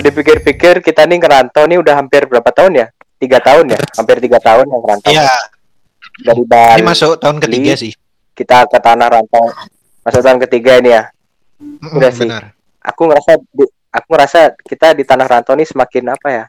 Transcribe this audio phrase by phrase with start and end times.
[0.00, 2.86] Kalau dipikir-pikir kita nih ngerantau nih udah hampir berapa tahun ya?
[3.20, 3.78] Tiga tahun ya?
[4.00, 5.12] Hampir tiga tahun yang ngerantau.
[5.12, 5.28] Iya,
[6.24, 7.92] Dari Bali ini masuk tahun ketiga sih.
[8.32, 9.52] kita ke tanah rantau.
[10.00, 11.04] Masuk tahun ketiga ini ya.
[11.92, 12.24] Udah sih.
[12.24, 12.56] benar.
[12.80, 13.44] Aku ngerasa
[13.92, 16.44] aku ngerasa kita di tanah rantau nih semakin apa ya?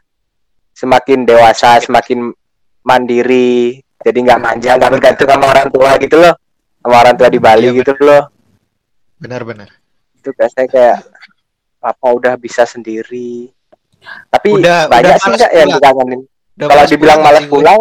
[0.72, 2.32] Semakin dewasa, semakin
[2.80, 3.84] mandiri.
[4.00, 6.32] Jadi nggak manja, nggak bergantung sama orang tua gitu loh.
[6.80, 8.32] Sama orang tua di Bali Iya, gitu loh.
[9.20, 9.68] Benar-benar.
[10.16, 11.04] Itu kayak
[11.82, 13.50] apa udah bisa sendiri.
[14.30, 16.20] Tapi Udah- banyak udah sih malas nggak yang dikangenin.
[16.22, 17.80] Udah Kalau malas dibilang malas pulang,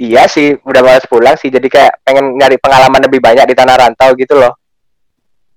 [0.00, 1.48] iya sih udah malas pulang sih.
[1.52, 4.56] Jadi kayak pengen nyari pengalaman lebih banyak di tanah rantau gitu loh.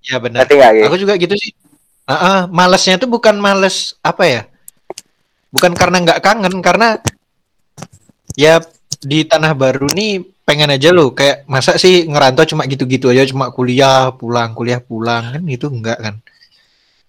[0.03, 0.44] Iya benar.
[0.44, 0.86] Nggak gitu?
[0.91, 1.52] Aku juga gitu sih.
[2.03, 4.41] Ah, ah, malesnya tuh bukan males apa ya?
[5.55, 7.00] Bukan karena nggak kangen, karena
[8.36, 8.59] ya
[9.00, 13.48] di tanah baru nih pengen aja loh kayak masa sih ngerantau cuma gitu-gitu aja cuma
[13.55, 16.16] kuliah pulang kuliah pulang kan itu enggak kan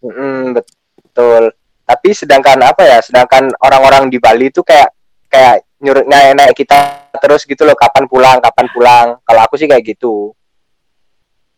[0.05, 1.43] Mm, betul.
[1.85, 2.99] Tapi sedangkan apa ya?
[3.01, 4.93] Sedangkan orang-orang di Bali itu kayak
[5.29, 6.77] kayak nyuruh naik, naik kita
[7.19, 7.73] terus gitu loh.
[7.73, 8.39] Kapan pulang?
[8.41, 9.07] Kapan pulang?
[9.25, 10.33] Kalau aku sih kayak gitu.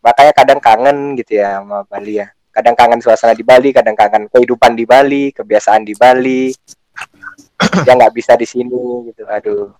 [0.00, 2.30] Makanya kadang kangen gitu ya sama Bali ya.
[2.54, 6.54] Kadang kangen suasana di Bali, kadang kangen kehidupan di Bali, kebiasaan di Bali.
[7.84, 8.72] ya nggak bisa di sini
[9.10, 9.24] gitu.
[9.26, 9.72] Aduh,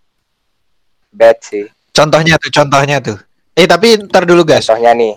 [1.13, 1.65] bad sih.
[1.93, 3.17] contohnya tuh contohnya tuh
[3.57, 5.13] eh tapi ntar dulu guys Contohnya nih.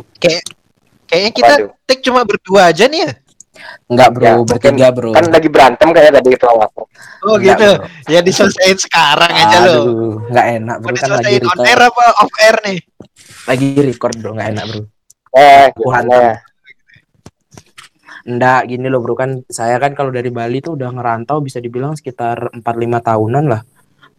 [1.04, 1.70] kayaknya kita Waduh.
[1.84, 3.12] take cuma berdua aja nih ya
[3.86, 5.12] Enggak bro, Ya, bertiga bro.
[5.12, 6.70] Kan lagi berantem kayak tadi itu awal.
[6.70, 6.86] oh
[7.34, 7.86] Enggak, gitu bro.
[8.08, 11.80] ya diselesaikan sekarang aja loh Aduh, nggak enak bro kan lagi diselesain on record, air
[11.82, 12.78] apa off air nih
[13.46, 14.82] lagi record bro nggak enak bro.
[15.32, 15.96] Eh, Aku gimana?
[15.96, 16.24] hantam.
[18.22, 21.94] Nggak gini loh bro kan saya kan kalau dari Bali tuh udah ngerantau bisa dibilang
[21.94, 22.62] sekitar 4-5
[23.02, 23.62] tahunan lah.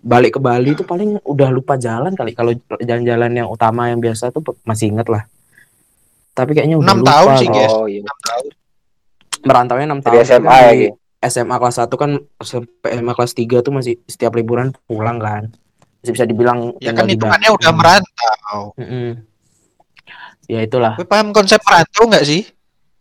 [0.00, 4.28] Balik ke Bali tuh paling udah lupa jalan kali kalau jalan-jalan yang utama yang biasa
[4.28, 5.28] tuh masih inget lah.
[6.32, 7.10] Tapi kayaknya udah Enam lupa.
[7.12, 7.70] tahun sih, guys.
[7.70, 8.02] Oh iya.
[9.42, 10.24] Merantaunya 6 Dari tahun.
[10.24, 10.86] SMA kan lagi.
[10.86, 10.86] dari
[11.22, 15.52] SMA kelas 1 kan sampai SMA kelas 3 tuh masih setiap liburan pulang kan.
[16.00, 19.20] Masih bisa dibilang ya kan hitungannya udah merantau Mm-mm.
[20.44, 22.42] Ya itulah, Gue paham konsep merantau nggak sih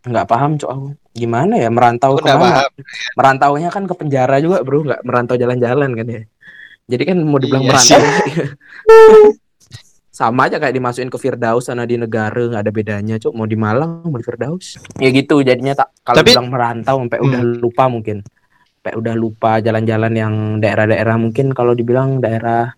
[0.00, 0.88] nggak paham cok aku.
[1.12, 2.64] Gimana ya merantau ke mana?
[2.64, 2.70] paham.
[3.16, 6.22] Merantaunya kan ke penjara juga bro, nggak merantau jalan-jalan kan ya.
[6.86, 8.00] Jadi kan mau dibilang Iya merantau.
[10.20, 13.32] Sama aja kayak dimasukin ke Firdaus sana di negara nggak ada bedanya cok.
[13.32, 14.76] Mau di Malang mau di Firdaus.
[15.00, 17.56] Ya gitu jadinya tak kalau Tapi- bilang merantau sampai udah Hmm.
[17.56, 18.20] lupa mungkin.
[18.76, 22.76] Sampai udah lupa jalan-jalan yang daerah-daerah mungkin kalau dibilang daerah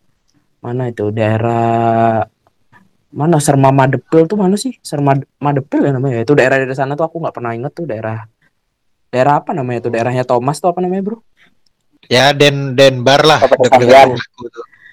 [0.63, 2.23] mana itu daerah
[3.11, 7.05] mana Serma Madepil tuh mana sih Serma Madepil ya namanya itu daerah dari sana tuh
[7.05, 8.23] aku nggak pernah inget tuh daerah
[9.11, 11.19] daerah apa namanya tuh daerahnya Thomas tuh apa namanya bro
[12.07, 13.67] Ya Den Denbar lah tuh.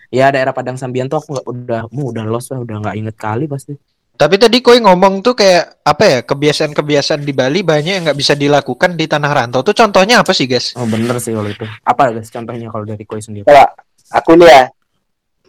[0.10, 3.16] Ya daerah Padang Sambian tuh aku nggak udah mu udah lost lah udah nggak inget
[3.18, 3.74] kali pasti
[4.20, 8.36] Tapi tadi koi ngomong tuh kayak apa ya kebiasaan-kebiasaan di Bali banyak yang nggak bisa
[8.36, 10.76] dilakukan di tanah rantau tuh contohnya apa sih guys?
[10.76, 13.64] oh bener sih kalau itu apa guys contohnya kalau dari koi sendiri Kalau
[14.12, 14.64] aku nih ya,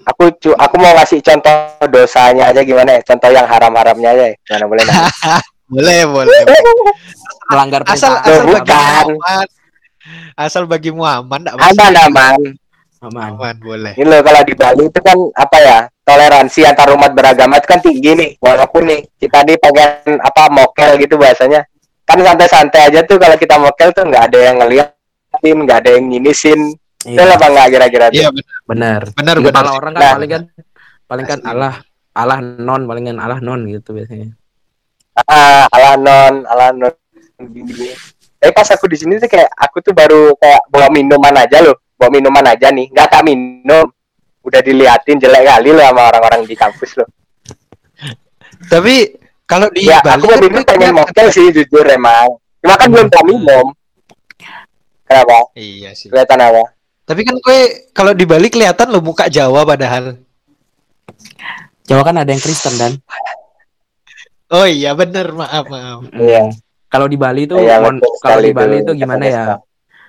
[0.07, 1.55] aku cu aku mau ngasih contoh
[1.91, 3.01] dosanya aja gimana ya?
[3.03, 4.37] Contoh yang haram-haramnya aja ya.
[4.47, 4.85] Gimana boleh?
[5.71, 6.43] Boleh boleh.
[7.47, 9.47] melanggar Asal asal bagi bukan.
[10.35, 12.41] Asal bagimu aman Aman aman.
[13.01, 13.93] Aman Aman boleh.
[13.97, 15.79] Ini loh kalau di Bali itu kan apa ya?
[16.05, 18.31] Toleransi antar umat beragama itu kan tinggi nih.
[18.43, 21.65] Walaupun nih kita nih pengen apa mokel gitu bahasanya.
[22.05, 26.05] Kan santai-santai aja tuh kalau kita mokel tuh nggak ada yang ngeliatin, nggak ada yang
[26.13, 26.61] nginisin.
[27.01, 28.07] Itu iya apa nggak kira-kira?
[28.13, 30.13] Iya benar benar benar Di kepala orang kan Nah.
[30.21, 30.43] paling kan
[31.09, 31.39] paling kan.
[31.49, 31.75] Allah
[32.13, 34.37] Allah non paling kan Allah non gitu biasanya
[35.25, 36.93] ah ala non ala non
[37.51, 37.97] gini
[38.41, 41.77] tapi pas aku di sini tuh kayak aku tuh baru kayak bawa minuman aja loh.
[42.01, 42.89] Bawa minuman aja nih.
[42.89, 43.85] Nggak tak minum.
[44.41, 47.09] Udah diliatin jelek kali loh sama orang-orang di kampus loh.
[48.73, 49.13] Tapi
[49.45, 52.41] kalau di ya Bali aku kan lebih gue pengen mokel sih jujur emang.
[52.65, 53.77] Cuma kan belum tak minum.
[55.05, 55.53] Kenapa?
[55.53, 56.09] Iya sih.
[56.09, 56.65] kelihatan apa?
[57.05, 57.59] Tapi kan gue
[57.93, 60.17] kalau di Bali kelihatan lo muka Jawa padahal.
[61.85, 62.93] Jawa kan ada yang Kristen dan.
[64.49, 65.29] Oh iya bener.
[65.29, 66.09] Maaf maaf.
[66.17, 66.57] Iya.
[66.91, 69.45] Kalau di Bali itu mohon- betul kalau di Bali tuh, itu gimana ya?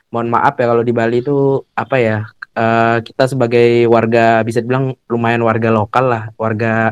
[0.09, 1.37] Mohon maaf ya kalau di Bali itu
[1.71, 2.17] apa ya?
[2.51, 6.91] eh, kita sebagai warga bisa dibilang lumayan warga lokal lah, warga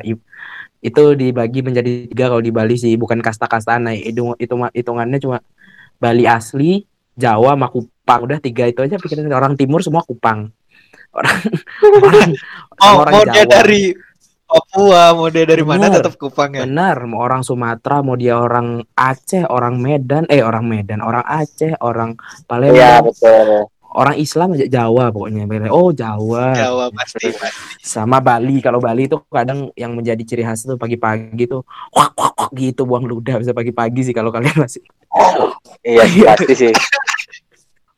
[0.80, 3.84] itu dibagi menjadi tiga kalau di Bali sih, bukan kasta-kastaan.
[3.84, 5.44] Nah, itu itu hitungannya cuma
[6.00, 6.88] Bali asli,
[7.20, 8.20] Jawa, sama Kupang.
[8.24, 10.48] Udah tiga itu aja pikiran orang timur semua Kupang.
[11.12, 11.38] Orang
[12.08, 12.30] orang,
[12.80, 13.52] Oh orang mau dia Jawa.
[13.60, 13.92] dari
[14.50, 16.66] Papua, mau dia dari mana tetap Kupang ya.
[16.66, 21.78] Benar, mau orang Sumatera, mau dia orang Aceh, orang Medan, eh orang Medan, orang Aceh,
[21.78, 25.50] orang iya Palembang, betul orang Islam aja Jawa pokoknya.
[25.70, 27.30] Oh Jawa, Jawa pasti.
[27.34, 27.78] pasti.
[27.82, 28.62] sama Bali.
[28.62, 32.86] Kalau Bali itu kadang yang menjadi ciri khas itu pagi-pagi tuh, wak wak wak gitu
[32.86, 34.82] buang ludah bisa pagi-pagi sih kalau kalian masih.
[35.86, 36.06] iya
[36.38, 36.72] pasti sih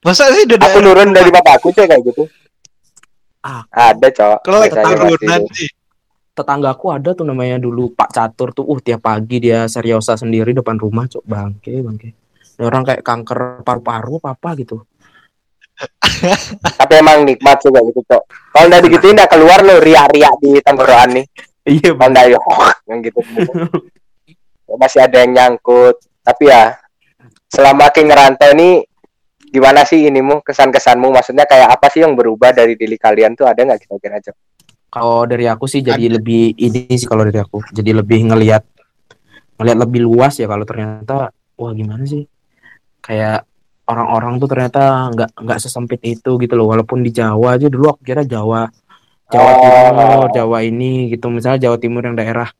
[0.01, 2.25] Masa sih udah Aku nurun dari bapakku cuy kayak gitu.
[3.45, 3.61] Ah.
[3.69, 4.37] Ada cok.
[4.47, 5.69] Kalau Biasanya turunan masih- sih.
[6.41, 8.65] Tetanggaku ada tuh namanya dulu Pak Catur tuh.
[8.65, 12.09] Uh tiap pagi dia seriosa sendiri depan rumah cok bangke bangke.
[12.57, 14.81] Ini orang kayak kanker paru-paru apa apa gitu.
[16.81, 18.23] Tapi emang nikmat sih kayak gitu cok.
[18.57, 21.25] Kalau udah digituin udah keluar lo riak-riak di tenggorokan nih.
[21.61, 22.39] Iya Kalau udah ya,
[22.89, 23.21] yang gitu.
[24.81, 26.01] Masih ada yang nyangkut.
[26.25, 26.73] Tapi ya
[27.53, 28.81] selama King ngerantau ini
[29.51, 33.61] gimana sih inimu kesan-kesanmu maksudnya kayak apa sih yang berubah dari diri kalian tuh ada
[33.61, 34.35] nggak kira-kira cok?
[34.91, 36.15] Kalau dari aku sih jadi Ada.
[36.19, 37.63] lebih ini sih kalau dari aku.
[37.71, 38.63] Jadi lebih ngelihat
[39.55, 42.27] ngelihat lebih luas ya kalau ternyata wah gimana sih?
[42.99, 43.47] Kayak
[43.87, 46.67] orang-orang tuh ternyata nggak nggak sesempit itu gitu loh.
[46.67, 48.67] Walaupun di Jawa aja dulu aku kira Jawa
[49.31, 49.59] Jawa Oh.
[49.63, 51.31] Timur, Jawa ini gitu.
[51.31, 52.51] Misalnya Jawa Timur yang daerah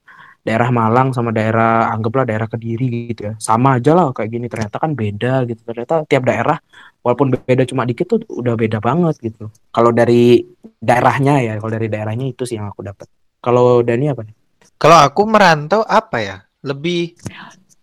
[0.42, 3.34] daerah Malang sama daerah anggaplah daerah Kediri gitu ya.
[3.36, 4.48] Sama aja lah kayak gini.
[4.48, 5.60] Ternyata kan beda gitu.
[5.68, 6.56] Ternyata tiap daerah
[7.04, 9.52] walaupun beda cuma dikit tuh udah beda banget gitu.
[9.68, 10.40] Kalau dari
[10.82, 13.06] daerahnya ya, kalau dari daerahnya itu sih yang aku dapat.
[13.38, 14.34] Kalau Dani apa nih?
[14.74, 16.36] Kalau aku merantau apa ya?
[16.66, 17.14] Lebih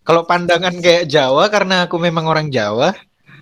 [0.04, 2.92] kalau pandangan kayak Jawa karena aku memang orang Jawa,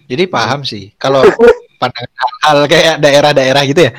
[0.06, 0.94] jadi paham sih.
[0.94, 1.26] Kalau
[1.82, 3.92] pandangan hal kayak daerah-daerah gitu ya.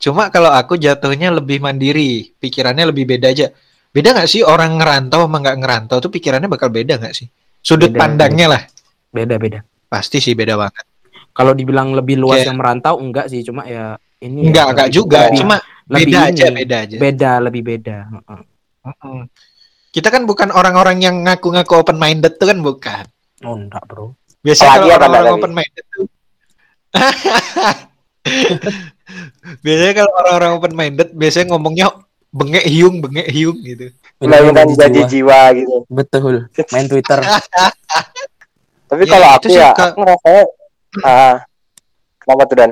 [0.00, 3.50] Cuma kalau aku jatuhnya lebih mandiri, pikirannya lebih beda aja.
[3.90, 7.26] Beda nggak sih orang ngerantau sama nggak ngerantau tuh pikirannya bakal beda nggak sih?
[7.60, 8.62] Sudut Beda, pandangnya lah,
[9.12, 9.60] Beda-beda.
[9.90, 10.86] pasti sih beda banget.
[11.34, 14.88] Kalau dibilang lebih luas Kayak- yang merantau enggak sih, cuma ya ini ya, Enggak, enggak
[14.90, 15.56] juga, lebih- cuma
[15.86, 16.96] lebih beda ini, aja, beda aja.
[16.96, 17.96] Beda, lebih beda.
[18.08, 18.40] Heeh.
[18.80, 19.20] Mm-mm.
[19.90, 23.04] Kita kan bukan orang-orang yang ngaku-ngaku open minded tuh kan bukan.
[23.42, 24.14] Oh, enggak, Bro.
[24.40, 26.06] Biasanya kalau orang-orang open minded tuh
[29.60, 31.86] Biasanya kalau orang-orang open minded biasanya ngomongnya
[32.30, 33.90] bengek hiung bengek hiung gitu.
[34.20, 35.08] Melakukan Janji jadi jiwa.
[35.10, 35.76] jiwa gitu.
[35.88, 36.34] Betul.
[36.70, 37.18] Main Twitter.
[38.86, 40.42] Tapi Ya, kalau aku sih ya, ke- aku ngerasanya
[41.02, 41.34] ah
[42.18, 42.70] kenapa tuh dan?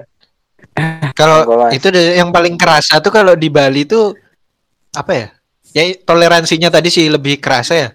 [1.19, 4.15] Kalau itu deh yang paling kerasa tuh kalau di Bali tuh
[4.95, 5.27] apa ya?
[5.75, 7.91] Ya toleransinya tadi sih lebih kerasa ya.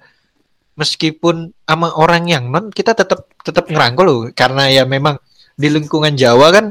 [0.75, 5.15] Meskipun sama orang yang non kita tetap tetap ngerangkul loh karena ya memang
[5.55, 6.65] di lingkungan Jawa kan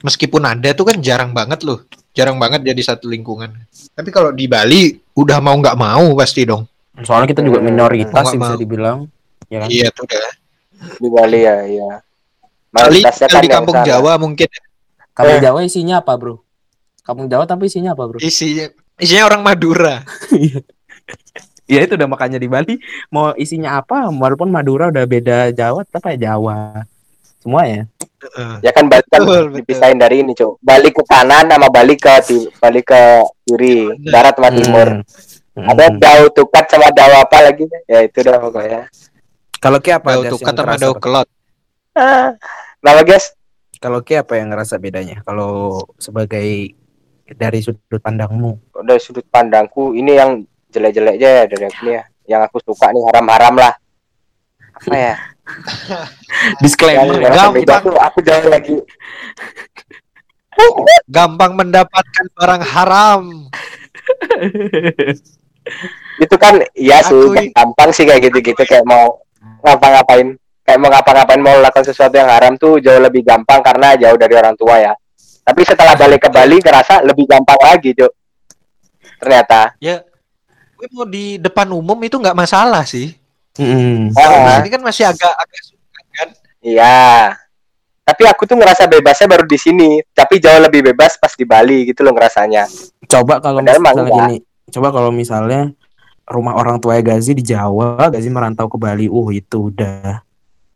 [0.00, 1.84] meskipun ada tuh kan jarang banget loh.
[2.16, 3.52] Jarang banget jadi satu lingkungan.
[3.92, 6.64] Tapi kalau di Bali udah mau nggak mau pasti dong.
[7.04, 9.06] Soalnya kita juga Hmm, minoritas sih bisa dibilang.
[9.52, 9.68] Ya kan?
[9.68, 10.24] Iya tuh udah.
[10.96, 11.90] Di Bali ya, iya.
[12.72, 13.76] Bali Mayoritasnya tinggal di kampung.
[13.84, 14.48] Jawa mungkin
[15.20, 15.42] Kampung Eh.
[15.42, 16.34] Jawa isinya apa, Bro?
[17.00, 18.18] Kampung Jawa tapi isinya apa, Bro?
[18.24, 20.00] isinya isinya orang Madura.
[21.64, 26.18] Ya itu udah makanya di Bali mau isinya apa walaupun Madura udah beda Jawa tapi
[26.18, 26.82] ya Jawa.
[27.38, 27.86] Semua ya.
[28.20, 28.54] Heeh.
[28.60, 29.56] Ya kan Bali kan Betul, betul.
[29.62, 30.58] dipisahin dari ini, Cuk.
[30.60, 32.10] Balik ke kanan sama balik ke
[32.58, 33.02] balik ke
[33.46, 34.88] kiri, barat sama timur.
[35.50, 35.66] Hmm.
[35.66, 35.98] Ada Hmm.
[35.98, 37.64] dau tukat sama dau apa lagi?
[37.86, 38.86] Ya itu dah pokoknya.
[39.56, 40.08] Kalau Ki apa?
[40.16, 40.98] Das, tukat sama apa?
[40.98, 41.28] kelot.
[41.92, 42.32] Ah.
[42.80, 43.34] Kenapa, guys?
[43.80, 45.24] Kalau Ki apa yang ngerasa bedanya?
[45.24, 46.76] Kalau sebagai
[47.24, 48.76] dari sudut pandangmu.
[48.84, 52.04] Dari sudut pandangku ini yang jelek-jelek aja ya dari aku nih ya.
[52.36, 53.72] Yang aku suka nih haram-haram lah.
[54.76, 55.14] Apa ya?
[56.62, 57.32] Disclaimer ya.
[57.32, 57.52] Gampang.
[57.56, 58.76] beda tuh aku jauh lagi.
[61.16, 63.48] Gampang mendapatkan barang haram.
[66.20, 69.24] Itu kan iya sih Aku gampang sih kayak gitu-gitu kayak mau
[69.64, 70.36] ngapa-ngapain
[70.70, 74.34] kayak mau ngapa-ngapain mau melakukan sesuatu yang haram tuh jauh lebih gampang karena jauh dari
[74.38, 74.94] orang tua ya.
[75.42, 78.12] Tapi setelah balik ke Bali ngerasa lebih gampang lagi, Cuk.
[79.18, 79.74] Ternyata.
[79.82, 80.06] Ya,
[80.78, 83.18] gue mau di depan umum itu nggak masalah sih.
[83.58, 84.14] Hmm.
[84.14, 86.28] Kalau di Ah, sini kan masih agak agak suka kan.
[86.62, 87.34] iya.
[88.00, 91.82] Tapi aku tuh ngerasa bebasnya baru di sini, tapi jauh lebih bebas pas di Bali
[91.84, 92.70] gitu loh ngerasanya.
[93.06, 94.26] Coba kalau Padahal emang misalnya enggak.
[94.30, 94.36] gini,
[94.70, 95.60] coba kalau misalnya
[96.26, 100.22] rumah orang tua Gazi di Jawa, Gazi merantau ke Bali, uh itu udah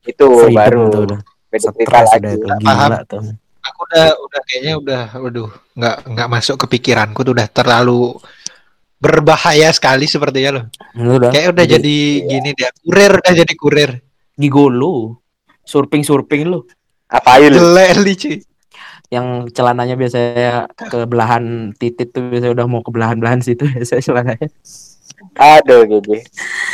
[0.05, 1.21] Itu freedom baru tuh udah.
[1.49, 2.19] beda cerita Stres lagi.
[2.21, 2.91] udah itu Paham.
[2.91, 3.21] gila tuh.
[3.65, 8.13] Aku udah udah kayaknya udah waduh nggak nggak masuk ke pikiranku tuh udah terlalu
[9.01, 10.65] berbahaya sekali sepertinya loh.
[10.97, 11.31] Itu udah.
[11.33, 12.29] Kayak udah jadi iya.
[12.29, 13.91] gini dia kurir udah jadi kurir.
[14.35, 15.21] gigolo.
[15.65, 16.61] Surping-surping lu.
[17.09, 17.55] Apa lu?
[17.55, 18.37] Jelek li cuy.
[19.13, 24.49] Yang celananya biasanya ke belahan titit tuh biasanya udah mau ke belahan-belahan situ biasanya celananya.
[25.35, 26.23] Aduh, gigi.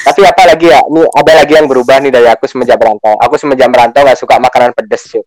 [0.04, 0.80] Tapi apa lagi ya?
[0.84, 3.16] Nih ada lagi yang berubah nih dari aku semenjak merantau.
[3.16, 5.24] Aku semenjak merantau gak suka makanan pedes, cuy.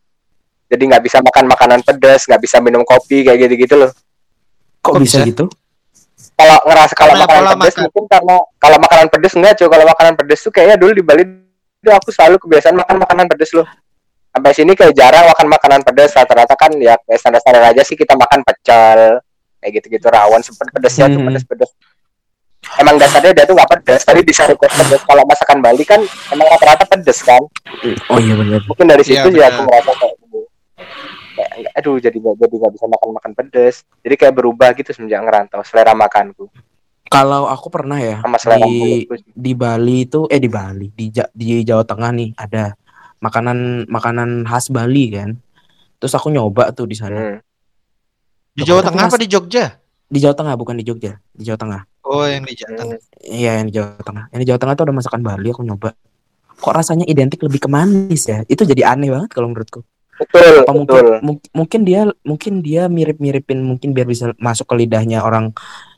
[0.69, 3.91] Jadi nggak bisa makan makanan pedes, nggak bisa minum kopi kayak gitu-gitu loh.
[4.81, 5.29] Kok, Kok bisa, bisa?
[5.29, 5.45] gitu?
[6.33, 7.83] Kalau ngerasa kalau makanan pola pedes makan.
[7.85, 9.67] mungkin karena kalau makanan pedes enggak, cuy.
[9.69, 11.23] Kalau makanan pedes tuh kayaknya dulu di Bali
[11.83, 13.67] itu aku selalu kebiasaan makan makanan pedes loh.
[14.33, 16.09] Sampai sini kayak jarang makan makanan pedes.
[16.13, 19.21] Rata-rata kan ya kayak standar-standar aja sih kita makan pecel
[19.61, 21.27] kayak gitu-gitu rawon sempet pedesnya tuh Hmm.
[21.29, 21.69] pedes-pedes.
[22.75, 25.01] Emang dasarnya dia tuh nggak pedes, tapi bisa request pedes.
[25.03, 27.41] Kalau masakan Bali kan emang rata-rata pedes kan.
[28.07, 28.61] Oh iya benar.
[28.65, 29.67] Mungkin dari situ sih aku benar.
[29.69, 30.39] merasa kayak gitu.
[31.33, 35.17] nggak- aduh jadi nggak jadi nggak bisa makan makan pedes jadi kayak berubah gitu semenjak
[35.19, 36.45] ngerantau selera makanku
[37.09, 41.29] Kalau aku pernah ya sama selera di di Bali itu eh di Bali di Ja-
[41.29, 42.73] di Jawa Tengah nih ada
[43.17, 45.37] makanan makanan khas Bali kan.
[45.97, 47.15] Terus aku nyoba tuh di sana.
[47.15, 47.37] Hmm.
[48.51, 49.79] Di Jawa Tengah apa di Jogja?
[50.05, 51.81] Di Jawa Tengah bukan di Jogja, di Jawa Tengah.
[52.03, 52.99] Oh, yang di Jawa Tengah.
[53.23, 54.23] Iya yang di Jawa Tengah.
[54.35, 55.89] Yang di Jawa Tengah tuh ada masakan Bali aku nyoba.
[56.59, 58.43] Kok rasanya identik lebih ke manis ya?
[58.47, 59.81] Itu jadi aneh banget kalau menurutku.
[60.13, 64.85] betul Apa mungkin betul mu- mungkin dia mungkin dia mirip-miripin mungkin biar bisa masuk ke
[64.85, 65.49] lidahnya orang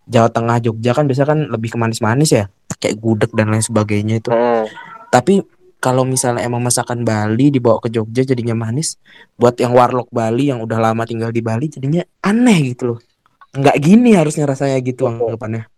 [0.07, 2.45] Jawa Tengah Jogja kan biasa kan lebih ke manis-manis ya.
[2.79, 4.29] Kayak gudeg dan lain sebagainya itu.
[4.29, 4.69] Hmm.
[5.09, 5.41] Tapi
[5.81, 8.97] kalau misalnya emang masakan Bali dibawa ke Jogja jadinya manis,
[9.37, 12.99] buat yang warlock Bali yang udah lama tinggal di Bali jadinya aneh gitu loh.
[13.53, 15.35] Nggak gini harusnya rasanya gitu Betul.
[15.35, 15.74] anggapannya.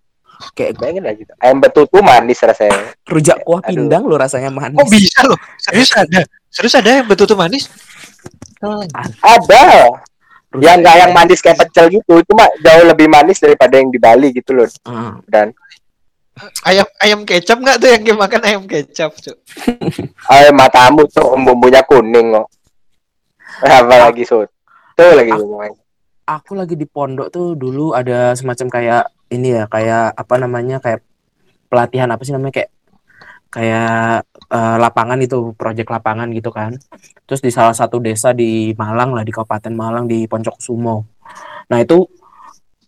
[0.54, 3.70] Kayak bayangin lah gitu ayam betutu manis rasanya rujak kuah Aduh.
[3.74, 4.78] pindang lo rasanya manis.
[4.78, 5.40] Oh, bisa loh.
[5.58, 6.22] Serius ada.
[6.48, 7.70] Serius ada yang betul manis?
[8.60, 8.82] Oh,
[9.22, 9.62] ada
[10.48, 13.98] Rujak- yang nggak yang manis kayak pecel gitu cuma jauh lebih manis daripada yang di
[13.98, 15.52] Bali gitu loh Ah, dan
[16.64, 19.38] ayam ayam kecap nggak tuh yang dia makan ayam kecap, Cuk?
[20.34, 22.48] ayam matamu tuh bumbunya kuning kok
[23.60, 24.54] apa lagi soto
[24.96, 25.38] lagi Ah.
[25.38, 25.74] ngomongin.
[26.28, 31.02] Aku lagi di pondok tuh dulu ada semacam kayak ini ya, kayak apa namanya kayak
[31.72, 32.72] pelatihan apa sih namanya kayak
[33.48, 36.76] kayak eh, lapangan itu, proyek lapangan gitu kan.
[37.24, 41.08] Terus di salah satu desa di Malang lah, di Kabupaten Malang di Poncoksumo.
[41.72, 42.04] Nah, itu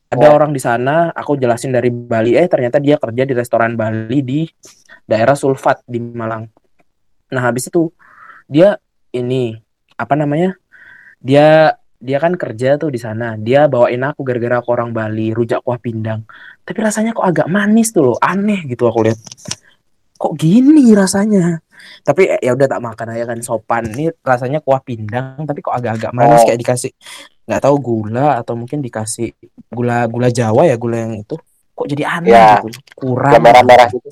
[0.10, 0.36] ada Oh.
[0.42, 4.42] orang di sana, aku jelasin dari Bali, eh ternyata dia kerja di restoran Bali di
[5.06, 6.50] daerah Sulfat di Malang.
[7.30, 7.94] Nah, habis itu
[8.50, 8.76] dia
[9.14, 9.54] ini
[9.96, 10.58] apa namanya?
[11.22, 13.36] Dia dia kan kerja tuh di sana.
[13.36, 16.24] Dia bawain aku gara-gara aku orang Bali, rujak kuah pindang.
[16.64, 19.20] Tapi rasanya kok agak manis tuh loh, aneh gitu aku lihat.
[20.16, 21.60] Kok gini rasanya?
[22.04, 23.84] Tapi eh, ya udah tak makan aja kan sopan.
[23.92, 26.48] Ini rasanya kuah pindang tapi kok agak-agak manis Oh.
[26.48, 26.92] kayak dikasih
[27.50, 29.34] nggak tahu gula atau mungkin dikasih
[29.68, 31.36] gula gula Jawa ya gula yang itu.
[31.76, 32.60] Kok jadi aneh Ya.
[32.60, 32.80] gitu.
[32.96, 33.32] Kurang.
[33.36, 34.10] yang merah-merah gitu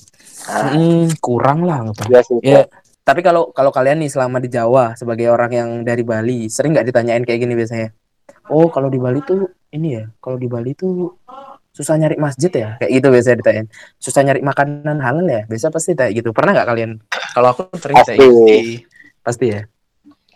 [0.48, 2.64] ah, Mm, kurang lah iya sih Ya,
[3.08, 6.92] tapi kalau kalau kalian nih selama di Jawa sebagai orang yang dari Bali, sering nggak
[6.92, 7.96] ditanyain kayak gini biasanya?
[8.52, 11.16] Oh, kalau di Bali tuh ini ya, kalau di Bali tuh
[11.72, 13.68] susah nyari masjid ya, kayak gitu biasanya ditanyain.
[13.96, 16.36] Susah nyari makanan halal ya, biasa pasti kayak gitu.
[16.36, 16.92] Pernah nggak kalian?
[17.32, 18.44] Kalau aku sering kayak pasti gitu.
[19.24, 19.62] Pasti ya.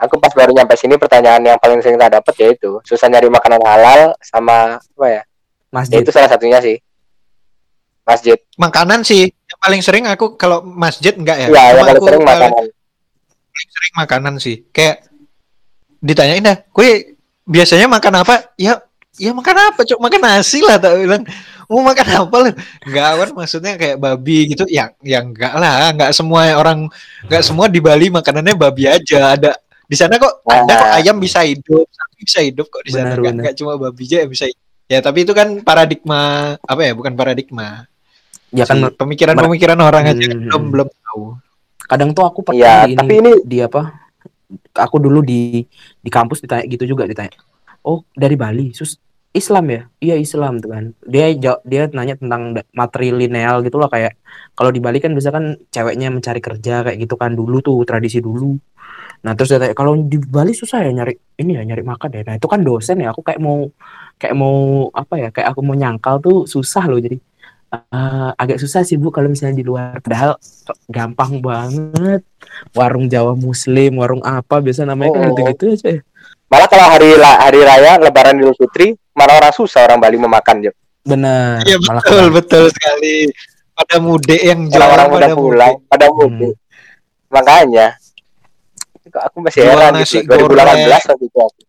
[0.01, 3.29] aku pas baru nyampe sini pertanyaan yang paling sering tak dapat ya itu susah nyari
[3.29, 5.21] makanan halal sama apa ya
[5.69, 6.01] Masjid.
[6.01, 6.81] itu salah satunya sih
[8.05, 11.47] masjid Makanan sih yang paling sering aku kalau masjid enggak ya.
[11.49, 12.69] iya yang Cuma paling aku sering paling makanan
[13.51, 14.55] sering makanan sih.
[14.71, 15.05] Kayak
[16.01, 18.79] ditanyain dah, "Gue biasanya makan apa?" Ya
[19.19, 19.99] ya makan apa, Cok?
[20.01, 21.23] Makan nasi lah tak bilang.
[21.71, 22.51] Mau makan apa lu?
[22.83, 24.67] Enggak kan maksudnya kayak babi gitu.
[24.67, 26.91] Ya ya enggak lah, enggak semua orang
[27.23, 29.39] enggak semua di Bali makanannya babi aja.
[29.39, 29.55] Ada
[29.87, 30.99] di sana kok ada kok Nah.
[30.99, 33.15] ayam bisa hidup, sapi bisa hidup kok di sana.
[33.15, 34.63] Enggak cuma babi aja yang bisa hidup.
[34.91, 36.91] Ya, tapi itu kan paradigma apa ya?
[36.91, 37.87] Bukan paradigma.
[38.51, 40.43] Ya kan pemikiran-pemikiran orang aja Hmm.
[40.47, 41.23] belum belum tahu.
[41.91, 43.81] kadang tuh aku pernah di ini, tapi ini di apa?
[44.79, 45.63] Aku dulu di
[45.99, 47.35] di kampus ditanya gitu juga ditanya.
[47.83, 48.95] Oh, dari Bali, sus
[49.31, 49.81] Islam ya?
[49.99, 50.85] Iya Islam tuh kan.
[51.03, 54.19] Dia jawab, dia nanya tentang da- matrilineal gitu loh kayak
[54.55, 58.19] kalau di Bali kan biasa kan ceweknya mencari kerja kayak gitu kan dulu tuh tradisi
[58.23, 58.55] dulu.
[59.23, 62.21] Nah terus dia tanya kalau di Bali susah ya nyari ini ya nyari makan ya.
[62.27, 63.11] Nah itu kan dosen ya.
[63.11, 63.67] Aku kayak mau
[64.15, 65.29] kayak mau apa ya?
[65.31, 67.19] Kayak aku mau nyangkal tuh susah loh jadi
[67.71, 69.99] eh, agak susah sih bu kalau misalnya di luar.
[69.99, 70.35] Padahal
[70.87, 72.21] gampang banget.
[72.71, 75.27] Warung Jawa Muslim, warung apa biasa namanya kan Oh.
[75.33, 75.87] gitu-gitu aja.
[75.89, 76.01] ya.
[76.45, 80.75] malah kalau hari hari raya lebaran idul fitri malah orang susah orang Bali memakan Jep.
[81.01, 81.63] Benar.
[81.63, 82.35] Iya malah betul kebalik.
[82.35, 83.17] betul sekali.
[83.71, 85.87] Pada mudik yang jualan orang-orang pada udah pulang mudik.
[85.87, 86.17] pada Hmm.
[86.19, 86.55] mudik
[87.31, 87.87] makanya
[89.09, 91.59] aku masih Jual heran nasi gitu 2018 waktu itu aku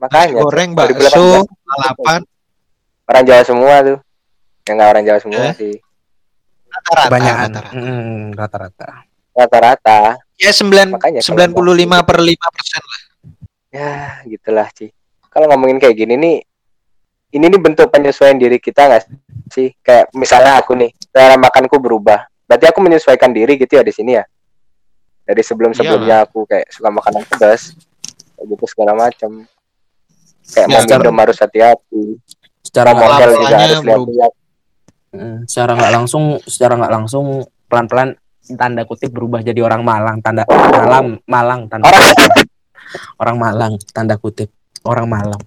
[0.00, 0.98] makanya goreng, 2018.
[0.98, 1.24] bakso,
[1.62, 2.20] lalapan,
[3.04, 3.98] orang Jawa semua tuh
[4.62, 5.54] yang nggak orang Jawa semua Eh?
[5.54, 5.74] sih
[6.68, 7.06] rata-rata.
[7.06, 7.48] Kebanyakan.
[7.48, 7.70] rata-rata.
[7.74, 8.88] Mm, rata-rata.
[9.32, 9.98] rata-rata
[10.36, 13.00] Ya sembilan sembilan puluh lima per lima persen lah.
[13.70, 13.90] ya
[14.26, 14.92] gitulah Ci
[15.26, 16.36] kalau ngomongin kayak gini nih
[17.32, 19.02] ini nih bentuk penyesuaian diri kita nggak
[19.48, 23.88] sih kayak misalnya aku nih cara makanku berubah berarti aku menyesuaikan diri gitu ya di
[23.90, 24.24] sini ya
[25.22, 27.72] dari sebelum sebelumnya aku kayak suka makanan pedas
[28.38, 29.48] gitu segala macam
[30.44, 32.02] kayak Ya, mau secara- minum harus hati-hati
[32.60, 34.32] Secara model juga harus lihat-lihat
[35.12, 38.16] Mm, secara nggak langsung secara nggak langsung pelan-pelan
[38.56, 42.48] tanda kutip berubah jadi orang Malang tanda malam Malang tanda Orang- kutip.
[43.20, 44.48] orang Malang tanda kutip.
[44.82, 45.40] Orang Malang.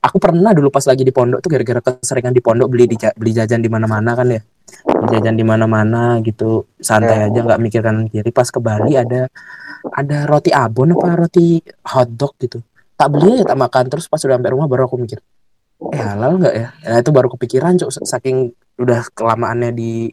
[0.00, 3.36] Aku pernah dulu pas lagi di pondok tuh gara-gara keseringan di pondok beli di beli
[3.36, 4.40] jajan di mana-mana kan ya.
[4.88, 6.64] Beli jajan di mana-mana gitu.
[6.80, 7.28] Santai Ya.
[7.28, 8.32] aja nggak mikirkan kiri.
[8.32, 9.28] Pas ke Bali ada
[9.92, 12.64] ada roti abon apa roti hotdog gitu.
[12.96, 13.84] Tak beli ya tak makan.
[13.92, 15.20] Terus pas udah sampai rumah baru aku mikir
[15.80, 16.68] eh halal nggak ya?
[16.92, 20.12] Nah itu baru kepikiran cuk saking udah kelamaannya di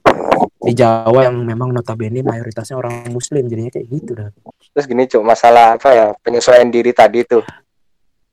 [0.57, 4.31] di Jawa yang memang notabene mayoritasnya orang muslim jadinya kayak gitu dah.
[4.71, 7.43] Terus gini cuk masalah apa ya penyesuaian diri tadi tuh.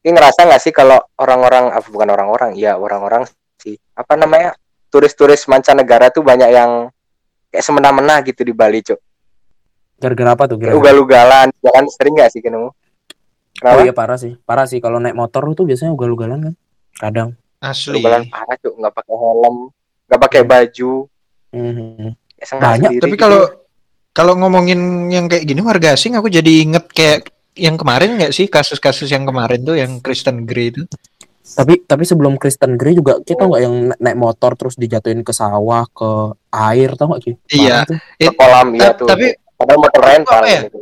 [0.04, 3.26] Ini ngerasa nggak sih kalau orang-orang apa bukan orang-orang ya orang-orang
[3.58, 4.54] sih apa namanya
[4.92, 6.86] turis-turis mancanegara tuh banyak yang
[7.50, 8.98] kayak semena-mena gitu di Bali cuk.
[9.98, 12.70] Gara-gara apa tuh gara-gara ugal-ugalan jangan sering nggak sih ketemu?
[13.62, 14.78] Oh iya parah sih parah sih.
[14.78, 16.54] Kalau naik motor tuh biasanya ugal-ugalan kan
[16.96, 17.98] kadang Asli.
[18.00, 19.56] ugalan parah cuk nggak pakai helm
[20.04, 20.92] nggak pakai baju
[21.54, 23.22] ya, sengaja Banyak, sendiri Tapi gitu.
[23.24, 23.42] kalau
[24.14, 28.46] kalau ngomongin yang kayak gini warga asing aku jadi inget kayak yang kemarin nggak sih
[28.46, 30.86] kasus-kasus yang kemarin tuh yang Kristen Grey itu.
[31.44, 35.30] tapi tapi sebelum Kristen Grey juga kita nggak yang na- naik motor terus dijatuhin ke
[35.30, 36.10] sawah ke
[36.50, 37.32] air tau gak Ki?
[37.52, 37.84] Iya.
[38.16, 40.60] Ke kolam ya tuh tapi padahal motor rental ya?
[40.66, 40.80] gitu.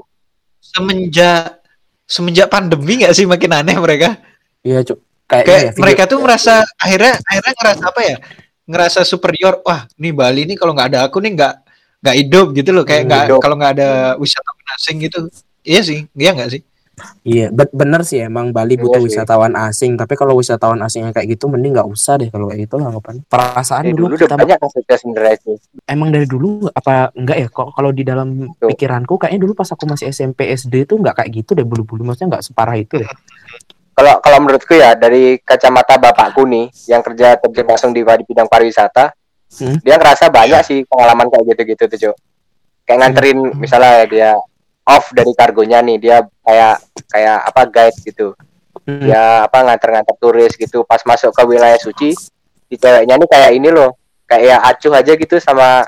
[0.62, 1.60] semenjak
[2.06, 4.16] semenjak pandemi nggak sih makin aneh mereka?
[4.62, 4.96] iya cuk
[5.32, 8.16] kayak, Kayak ya, mereka tuh merasa akhirnya akhirnya ngerasa apa ya?
[8.68, 9.54] Ngerasa superior.
[9.64, 11.54] Wah, nih Bali nih kalau nggak ada aku nih nggak
[12.04, 12.84] nggak hidup gitu loh.
[12.84, 13.88] Kayak Hmm, nggak kalau nggak ada
[14.20, 15.18] wisatawan asing gitu.
[15.64, 16.62] Iya sih, iya nggak sih?
[17.24, 19.16] Iya, be- bener sih emang Bali Iya butuh sih.
[19.16, 22.68] wisatawan asing, tapi kalau wisatawan asing yang kayak gitu mending nggak usah deh kalau kayak
[22.68, 23.24] gitu anggapan.
[23.26, 25.56] Perasaan Dari dulu, dulu kita banyak sebenarnya sih
[25.88, 27.48] emang dari dulu apa enggak ya?
[27.48, 28.28] Kok kalau di dalam
[28.60, 28.68] Tuh.
[28.70, 32.38] pikiranku kayaknya dulu pas aku masih SMP SD tuh nggak kayak gitu deh bulu-bulu maksudnya
[32.38, 33.08] nggak separah itu deh.
[34.02, 38.50] Kalau kalau menurutku ya dari kacamata bapakku nih yang kerja terjun langsung di, di bidang
[38.50, 39.14] pariwisata
[39.52, 39.76] Hmm.
[39.84, 42.16] dia ngerasa banyak sih pengalaman kayak gitu-gitu tuh Cuk.
[42.88, 44.30] kayak nganterin misalnya dia
[44.88, 48.32] off dari kargonya nih dia kayak kayak apa guide gitu
[48.88, 49.04] Hmm.
[49.04, 53.68] ya apa nganter-nganter turis gitu pas masuk ke wilayah suci si ceweknya nih kayak ini
[53.68, 55.84] loh kayak ya acuh aja gitu sama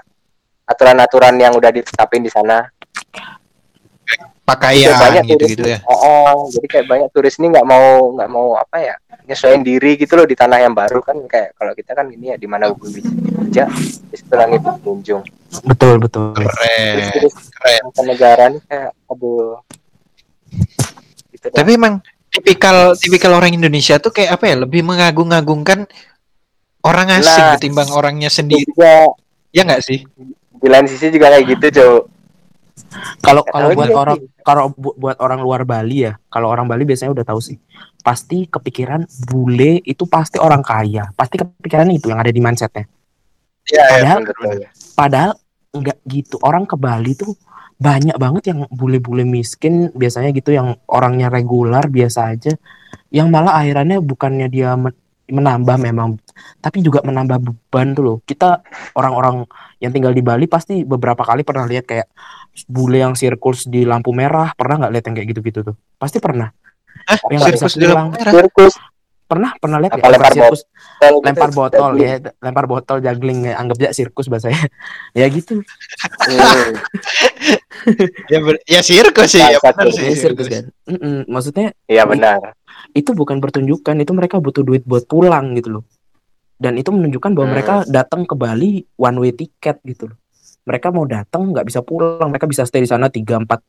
[0.69, 2.69] aturan-aturan yang udah ditetapin di sana
[4.45, 5.79] Pakaian Kayak banyak gitu-gitu turis ya.
[5.89, 9.97] Oh, oh, jadi kayak banyak turis ini nggak mau nggak mau apa ya nyesuaiin diri
[9.97, 12.69] gitu loh di tanah yang baru kan kayak kalau kita kan ini ya di mana
[12.69, 13.01] bumi
[13.49, 13.65] bija
[14.05, 15.25] di situ langit berkunjung
[15.65, 16.37] Betul betul.
[16.37, 16.97] terus Keren.
[17.17, 17.83] terus Keren.
[18.05, 19.57] negara nih kayak aduh
[21.31, 21.57] gitu dah.
[21.57, 21.95] Tapi emang
[22.29, 24.57] tipikal tipikal orang Indonesia tuh kayak apa ya?
[24.61, 25.89] Lebih mengagung-agungkan
[26.83, 27.57] orang asing Nah.
[27.57, 28.67] ketimbang orangnya sendiri.
[28.67, 29.09] juga
[29.51, 30.05] Ya nggak sih?
[30.55, 32.01] di lain sisi juga kayak gitu Cok
[33.25, 36.69] Kalau Nggak kalau buat juga orang kalau bu- buat orang luar Bali ya, kalau orang
[36.69, 37.57] Bali biasanya udah tahu sih.
[38.05, 41.09] Pasti kepikiran bule itu pasti orang kaya.
[41.17, 42.85] Pasti kepikiran itu yang ada di mindsetnya.
[43.65, 44.57] Iya, Padahal Betul.
[44.93, 45.33] padahal
[45.73, 46.37] enggak gitu.
[46.45, 47.33] Orang ke Bali tuh
[47.81, 52.53] banyak banget yang bule-bule miskin biasanya gitu yang orangnya regular biasa aja.
[53.09, 54.77] Yang malah akhirannya bukannya dia
[55.25, 56.21] menambah memang
[56.59, 58.17] tapi juga menambah beban tuh loh.
[58.23, 58.61] Kita
[58.93, 59.45] orang-orang
[59.79, 62.09] yang tinggal di Bali pasti beberapa kali pernah lihat kayak
[62.65, 64.53] bule yang sirkus di lampu merah.
[64.53, 65.77] Pernah nggak lihat yang kayak gitu-gitu tuh?
[65.97, 66.49] Pasti pernah.
[67.05, 67.19] Hah?
[67.29, 68.33] Yang nggak bisa Sirkus di lampu merah.
[68.33, 68.75] sirkus
[69.25, 70.05] Pernah pernah lihat nggak?
[70.05, 71.25] lempar sirkus botol gitu.
[71.25, 72.05] lempar botol Juggling.
[72.05, 74.61] ya lempar botol juggling ya anggap aja sirkus bahasanya
[75.19, 75.65] ya gitu.
[78.27, 79.97] Ya, ber- ya sirkus sih, ya Bangsat, benar sirkus.
[79.97, 80.05] sih.
[80.07, 81.17] ya sirkus kan Mm-mm.
[81.27, 82.57] maksudnya iya benar
[82.95, 85.85] itu bukan pertunjukan itu mereka butuh duit buat pulang gitu loh
[86.55, 87.55] dan itu menunjukkan bahwa Hmm.
[87.55, 90.19] mereka datang ke Bali one way ticket gitu loh
[90.65, 93.61] mereka mau datang nggak bisa pulang mereka bisa stay di sana 3-4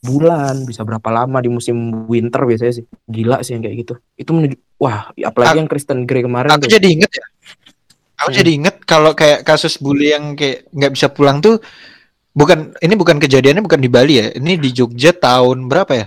[0.00, 4.30] bulan bisa berapa lama di musim winter biasanya sih gila sih yang kayak gitu itu
[4.30, 7.26] menunjuk wah apalagi Aku- yang Kristen Grey kemarin Aku tuh jadi inget ya.
[8.18, 8.38] Aku Hmm.
[8.38, 11.58] jadi inget kalau kayak kasus bully yang kayak nggak bisa pulang tuh
[12.32, 14.26] bukan ini bukan kejadiannya bukan di Bali ya.
[14.32, 16.06] Ini di Jogja tahun berapa ya?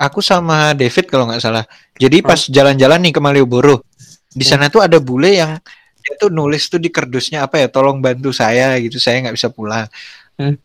[0.00, 1.64] Aku sama David kalau nggak salah.
[2.00, 3.84] Jadi pas jalan-jalan nih ke Malioboro,
[4.32, 5.60] di sana tuh ada bule yang
[6.00, 7.68] dia tuh nulis tuh di kardusnya apa ya?
[7.68, 8.96] Tolong bantu saya gitu.
[8.96, 9.84] Saya nggak bisa pulang.
[10.40, 10.56] Hmm.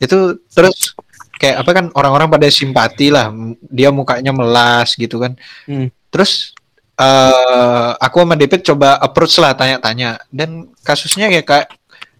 [0.00, 0.96] Itu terus
[1.36, 3.28] kayak apa kan orang-orang pada simpati lah.
[3.68, 5.36] Dia mukanya melas gitu kan.
[5.68, 5.92] Hmm.
[6.08, 6.56] Terus
[6.98, 11.68] eh aku sama David coba approach lah tanya-tanya dan kasusnya kayak kayak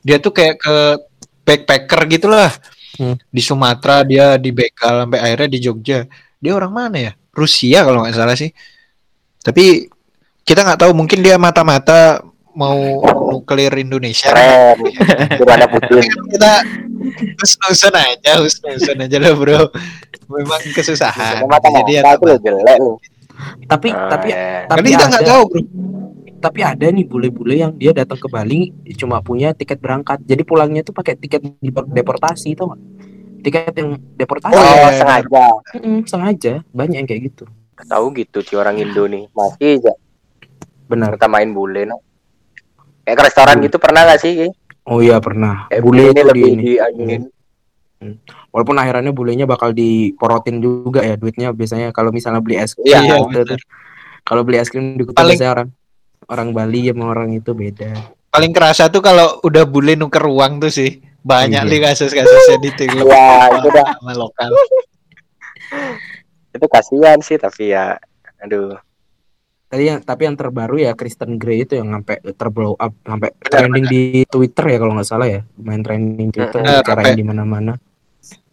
[0.06, 0.74] dia tuh kayak ke
[1.48, 2.52] backpacker gitulah
[2.98, 3.14] Hmm.
[3.30, 6.02] di Sumatera dia dibegal sampai akhirnya di Jogja
[6.38, 7.12] dia orang mana ya?
[7.30, 8.50] Rusia kalau nggak salah sih.
[9.38, 9.86] Tapi
[10.42, 12.22] kita nggak tahu mungkin dia mata-mata
[12.52, 12.74] mau
[13.30, 14.30] nuklir Indonesia.
[14.30, 14.78] Keren.
[15.70, 16.02] Putin.
[16.34, 16.52] Kita
[17.38, 19.70] husnuzon aja husnuzon aja lah bro.
[20.26, 21.46] Memang kesusahan.
[21.46, 22.78] Mata jadi ya jelek
[23.70, 24.66] tapi Ah, tapi ya.
[24.66, 25.60] tapi kita nggak ada- tahu bro.
[26.38, 30.22] Tapi ada nih bule-bule yang dia datang ke Bali cuma punya tiket berangkat.
[30.22, 32.78] Jadi pulangnya tuh pakai tiket di- deportasi gak
[33.38, 34.50] tiket yang deportasi.
[34.50, 34.90] Oh, iya.
[34.92, 35.44] sengaja.
[35.74, 36.54] Mm-mm, sengaja.
[36.70, 37.44] Banyak yang kayak gitu.
[37.78, 39.30] Tahu gitu si orang Indo nih.
[39.30, 39.94] Masih aja.
[40.84, 41.14] Benar.
[41.14, 42.00] Utamain bule no.
[43.02, 43.64] kayak ke restoran Hmm.
[43.64, 44.52] gitu pernah gak sih
[44.84, 45.64] oh iya pernah.
[45.66, 46.62] Kayak bule bule ini itu di lebih ini.
[46.62, 47.22] diajuin.
[48.48, 53.16] Walaupun akhirannya bulenya bakal diporotin juga ya duitnya biasanya kalau misalnya beli es krim Iya,
[53.24, 53.56] gitu.
[54.22, 55.68] Kalau beli es krim di Kuta Paling- biasanya orang
[56.28, 57.90] orang Bali sama orang itu beda.
[58.28, 61.00] Paling kerasa tuh kalau udah bule nuker uang tuh sih.
[61.20, 61.70] Banyak Iya.
[61.70, 63.86] nih kasus-kasusnya di Tilep Ya, itu dah.
[63.98, 64.50] sama lokal.
[66.48, 67.98] Itu kasihan sih tapi ya
[68.38, 68.78] aduh.
[69.68, 73.84] Tadi yang tapi yang terbaru ya Kristen Grey itu yang sampai terblow up sampai trending
[73.84, 75.40] di Twitter ya kalau nggak salah ya.
[75.60, 77.76] Main trending Twitter Sampai- di mana-mana.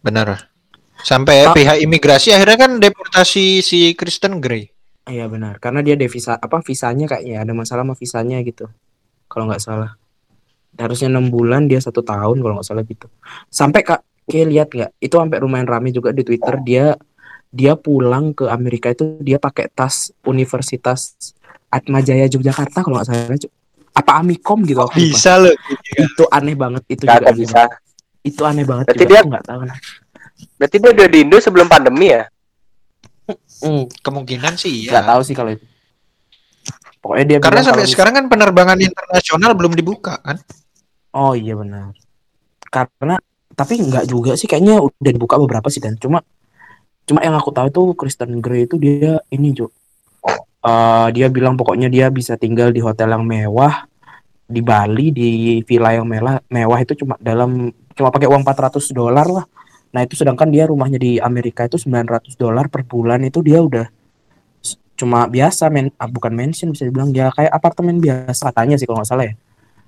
[0.04, 0.52] Benar.
[0.96, 1.56] Sampai Ah.
[1.56, 4.68] pihak imigrasi akhirnya kan deportasi si Kristen Grey.
[5.06, 8.66] Iya benar, karena dia devisa apa visanya kayaknya ada masalah sama visanya gitu.
[9.30, 9.94] Kalau nggak salah.
[10.76, 13.08] Harusnya enam bulan dia satu tahun kalau nggak salah gitu.
[13.48, 14.90] Sampai kak, kayak lihat nggak?
[15.00, 16.94] Itu sampai lumayan rame juga di Twitter dia
[17.48, 21.16] dia pulang ke Amerika itu dia pakai tas Universitas
[21.72, 23.38] Atmajaya Yogyakarta kalau nggak salah.
[23.96, 24.84] Apa Amikom gitu?
[24.84, 24.92] lupa.
[24.92, 25.56] Bisa loh.
[25.96, 27.28] Itu aneh banget itu Kagak juga.
[27.32, 27.56] aneh bisa.
[27.56, 27.72] banget.
[28.26, 28.84] Itu aneh banget.
[28.92, 29.58] Berarti juga, dia- nggak tahu.
[30.60, 32.22] Berarti dia udah di Indo sebelum pandemi ya?
[33.64, 35.10] Hmm, Kemungkinan sih nggak iya.
[35.16, 35.64] tahu sih kalau itu.
[37.00, 40.36] Pokoknya dia Karena sampai sekarang kan penerbangan internasional belum dibuka kan?
[41.16, 41.96] Oh iya benar.
[42.68, 43.16] Karena
[43.56, 46.20] tapi nggak juga sih kayaknya udah dibuka beberapa sih dan cuma
[47.08, 49.72] cuma yang aku tahu tuh Kristen Grey itu dia ini Cuk.
[50.66, 53.88] Eh, dia bilang pokoknya dia bisa tinggal di hotel yang mewah
[54.46, 55.28] di Bali di
[55.64, 59.46] villa yang mewah mewah itu cuma dalam cuma pakai uang 400 dolar lah.
[59.94, 63.88] Nah, itu sedangkan dia rumahnya di Amerika itu 900 dolar per bulan itu dia udah
[64.96, 69.00] cuma biasa men ah, bukan mansion bisa dibilang ya kayak apartemen biasa katanya sih kalau
[69.00, 69.34] nggak salah ya.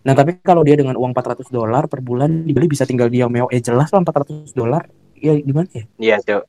[0.07, 3.21] Nah, tapi kalau dia dengan uang 400 dolar per bulan di Bali bisa tinggal di
[3.21, 3.51] yang mewah.
[3.51, 4.87] Eh jelas lah 400 dolar.
[5.19, 5.85] Ya gimana ya?
[5.99, 6.43] Iya, Cuk.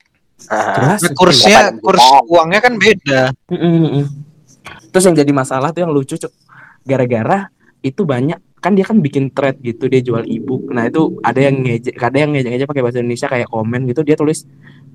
[0.47, 0.99] Ah, Jelas.
[1.03, 3.21] Nah, kursnya kurs uangnya kan beda.
[3.51, 4.05] Mm, mm.
[4.93, 6.31] Terus yang jadi masalah tuh yang lucu Cuk.
[6.87, 7.51] Gara-gara
[7.83, 10.71] itu banyak kan dia kan bikin thread gitu dia jual ebook.
[10.71, 14.15] Nah, itu ada yang ngejek, ada yang ngejek-ngejek pakai bahasa Indonesia kayak komen gitu dia
[14.19, 14.43] tulis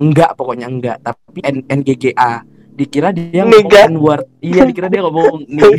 [0.00, 2.44] enggak pokoknya enggak, tapi N NGGA.
[2.74, 3.94] Dikira dia ngomong.
[3.94, 4.26] N-word.
[4.42, 5.78] Iya, dikira dia ngomong nih.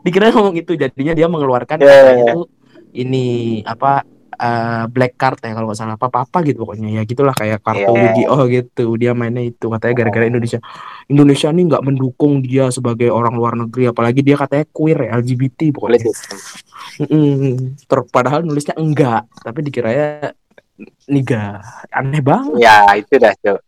[0.00, 2.32] dikira ngomong itu jadinya dia mengeluarkan Ya, ya, katanya ya.
[2.32, 2.44] tuh
[2.94, 3.26] ini
[3.62, 7.58] apa eh, black card ya kalau nggak salah apa apa gitu pokoknya ya gitulah kayak
[7.58, 8.00] kartu Iya.
[8.06, 10.62] Yu-Gi-Oh gitu dia mainnya itu katanya gara-gara Indonesia
[11.04, 15.74] Indonesia nih nggak mendukung dia sebagai orang luar negeri apalagi dia katanya queer ya LGBT
[15.74, 16.14] pokoknya sih.
[17.02, 17.76] Mm-mm.
[17.84, 20.32] Ter- padahal nulisnya enggak tapi dikiranya
[21.10, 21.58] niga
[21.90, 23.58] aneh banget Ya, itu dah, Cuk.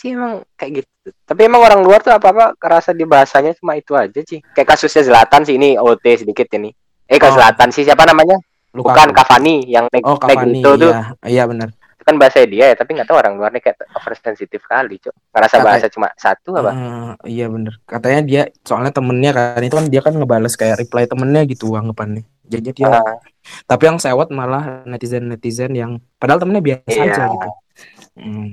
[0.00, 0.88] Sih emang kayak gitu.
[1.22, 4.40] Tapi emang orang luar tuh apa-apa kerasa di bahasanya cuma itu aja sih.
[4.50, 6.72] Kayak kasusnya Zlatan sih ini OT sedikit ini.
[7.04, 7.36] Eh, ke Oh.
[7.36, 8.40] Zlatan sih siapa namanya?
[8.70, 8.86] Lukaku.
[8.88, 10.88] Bukan Cavani yang neg oh Cavani Negrito tuh.
[10.88, 13.76] iya iya benar Itu kan bahasa dia ya, tapi nggak tahu orang luar nih kayak
[13.92, 15.12] oversensitif kali, Cuk.
[15.28, 16.70] Ngerasa Kata- bahasa cuma satu apa?
[16.70, 21.04] Eh, iya bener katanya dia soalnya temennya kan itu kan dia kan ngebales kayak reply
[21.04, 23.20] temennya gitu anggapannya jadi dia Ah,
[23.66, 27.04] tapi yang sewot malah netizen netizen yang padahal temennya biasa Iya.
[27.06, 27.48] aja gitu
[28.16, 28.48] Hmm.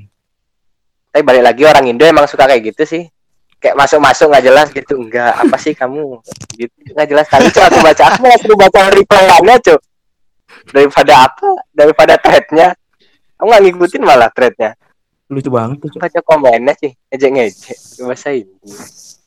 [1.17, 3.03] Tapi balik lagi orang Indo emang suka kayak gitu sih.
[3.57, 5.01] Kayak masuk-masuk nggak jelas gitu.
[5.01, 6.21] Enggak, apa sih kamu?
[6.53, 6.93] Gitu.
[6.93, 7.63] Nggak jelas kali, Cuk.
[7.65, 9.81] Aku baca aku malah suruh baca reply-nya, Cuk.
[10.69, 11.47] Daripada apa?
[11.73, 12.77] Daripada thread-nya.
[13.41, 14.77] Aku nggak ngikutin malah thread-nya.
[15.27, 17.77] lucu banget tuh baca komennya sih ngejek ngejek
[18.07, 19.19] bahasa Inggris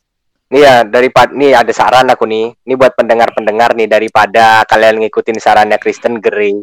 [0.48, 4.96] nih ya daripada nih ada saran aku nih ini buat pendengar pendengar nih daripada kalian
[5.05, 6.57] ngikutin sarannya Kristen Grey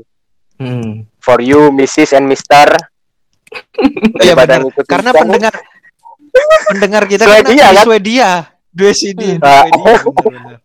[0.58, 1.06] Hmm.
[1.22, 2.66] for you Mrs and Mister
[4.24, 4.60] Iya benar.
[4.90, 5.22] Karena kamu.
[5.22, 5.54] pendengar
[6.70, 7.86] pendengar kita Swedia, kan di kan?
[7.86, 8.30] Swedia.
[8.74, 9.22] Dua CD.
[9.38, 9.46] Hmm.
[9.46, 9.66] Ah.
[9.66, 10.56] Swedia.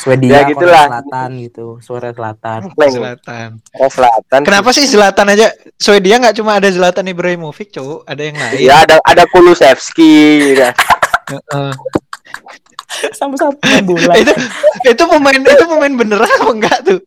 [0.00, 0.86] Swedia Ya, Korea gitulah.
[0.88, 3.48] Selatan gitu Korea Selatan Selatan.
[3.68, 5.46] Korea Selatan Kenapa sih Zlatan aja?
[5.76, 8.58] Swedia nggak cuma ada Zlatan Ibrahimovic, cowok, ada yang lain.
[8.64, 10.12] ya ada ada Kulusevski
[10.56, 10.72] ya.
[11.28, 11.72] Heeh.
[13.14, 14.32] sama-sama pemain bola itu
[14.82, 17.00] itu pemain itu pemain beneran apa enggak tuh?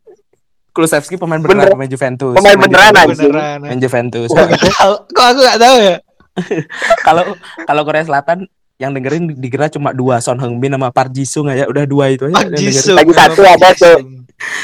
[0.73, 1.71] Kulusevski pemain beneran Bener.
[1.71, 3.05] pemain Juventus Pemain beneran, Juventus.
[3.13, 3.29] anjing.
[3.29, 3.57] Beneran.
[3.61, 4.29] main Juventus.
[5.13, 5.97] Kok aku nggak tahu ya?
[7.05, 7.23] kalau
[7.63, 11.85] kalau Korea Selatan yang dengerin dikira cuma dua Son Heung-min sama Park Ji-sung aja udah
[11.85, 12.73] dua itu aja yang dengerin.
[12.73, 12.97] Jisung.
[12.97, 13.97] Lagi satu ada tuh.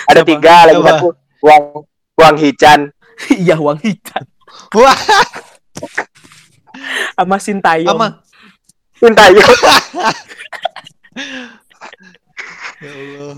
[0.09, 1.07] ada tiga lagi satu
[1.39, 1.63] Wang
[2.17, 2.89] Wang Hichan
[3.45, 4.25] iya Wang Hichan
[4.73, 4.97] Wah,
[7.13, 8.09] sama Sintayong sama.
[8.97, 9.45] Sintayong
[12.79, 13.35] Ya Allah.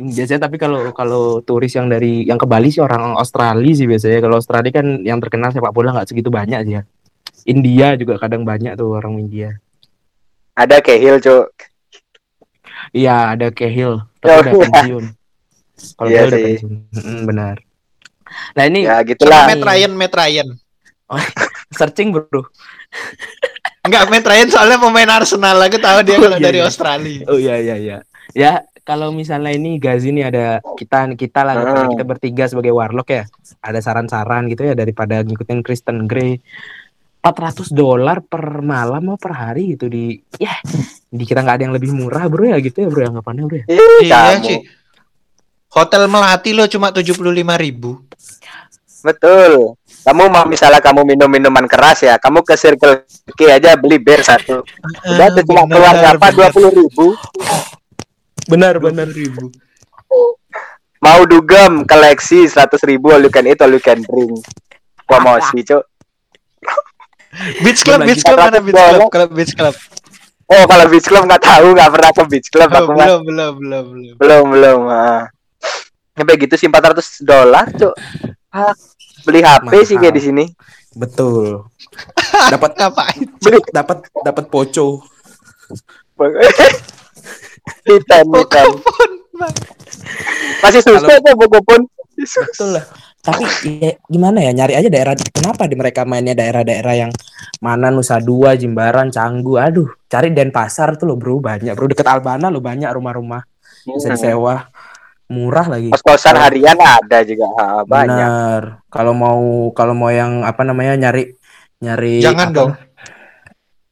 [0.00, 3.84] Hmm, biasanya tapi kalau kalau turis yang dari yang ke Bali sih orang Australia sih
[3.84, 4.24] biasanya.
[4.24, 6.82] Kalau Australia kan yang terkenal sepak bola nggak segitu banyak sih ya.
[7.44, 9.60] India juga kadang banyak tuh orang India.
[10.56, 11.52] Ada Cahill cuk.
[12.90, 14.62] Iya ada Cahill tapi Oh, udah iya.
[14.64, 15.04] pensiun.
[15.96, 16.72] Kalau Iya dia udah pensiun.
[16.96, 17.56] Mm, benar.
[18.56, 19.44] Nah ini ya gitulah.
[19.46, 20.48] Matt Ryan, Matt Ryan.
[21.74, 22.46] searching bro.
[23.82, 25.56] Enggak, Matt Ryan soalnya pemain Arsenal.
[25.60, 26.66] Aku tahu dia Oh, kalau iya, dari iya.
[26.66, 27.22] Australia.
[27.26, 27.98] oh iya iya iya.
[28.30, 28.52] Ya
[28.90, 31.94] kalau misalnya ini Gazi nih ada kita kita lah Hmm.
[31.94, 33.22] kita bertiga sebagai warlock ya.
[33.62, 36.42] Ada saran-saran gitu ya daripada ngikutin Kristen Grey.
[37.22, 40.56] 400 dolar per malam atau per hari gitu di ya
[41.12, 43.66] di kita nggak ada yang lebih murah bro ya gitu ya bro anggapannya bro ya.
[43.68, 44.46] Iya kamu.
[44.48, 44.60] sih.
[45.70, 47.20] Hotel Melati lo cuma 75.000
[47.60, 48.02] ribu.
[49.06, 49.76] Betul.
[50.00, 53.04] Kamu mau misalnya kamu minum minuman keras ya, kamu ke Circle
[53.36, 54.64] K aja beli bir satu.
[55.04, 56.26] Udah tuh cuma keluar berapa?
[56.32, 57.06] Dua puluh ribu.
[58.48, 59.50] Benar benar ribu.
[61.00, 64.40] Mau dugem koleksi seratus ribu, all you can eat, all you can drink.
[65.08, 65.82] Promosi, cok.
[67.64, 69.08] Beach Club, Beach Club mana 400 Beach Club?
[69.08, 69.74] Kalau Beach Club.
[70.50, 73.52] Oh, kalau beach club nggak tahu, nggak pernah ke beach club Oh, aku belum, belum,
[73.62, 74.14] belum, belum.
[74.18, 74.80] Belum, belum.
[74.90, 75.30] ah.
[76.18, 77.94] Sampai gitu sih 400 dolar, cok.
[78.50, 78.74] Ah,
[79.22, 80.44] beli HP sih kayak di sini.
[80.98, 81.70] betul.
[82.52, 83.30] Dapat Ngapain?
[83.38, 85.06] Beli dapat dapat poco.
[87.82, 88.68] Titan, Titan.
[90.60, 91.80] Masih susah tuh buku pun.
[92.16, 92.84] Betul lah.
[93.20, 93.44] Tapi
[93.84, 97.12] ya, gimana ya nyari aja daerah kenapa di mereka mainnya daerah-daerah yang
[97.60, 99.60] mana Nusa Dua, Jimbaran, Canggu.
[99.60, 101.76] Aduh, cari Denpasar tuh lo bro banyak.
[101.76, 103.44] Bro deket Albana lo banyak rumah-rumah
[103.84, 104.16] bisa Hmm.
[104.16, 104.54] disewa.
[105.30, 105.94] Murah lagi.
[105.94, 108.18] Kos-kosan harian ada juga, ah, banyak.
[108.18, 108.62] Benar.
[108.90, 111.36] Kalau mau kalau mau yang apa namanya nyari
[111.78, 112.70] nyari Jangan apa- dong.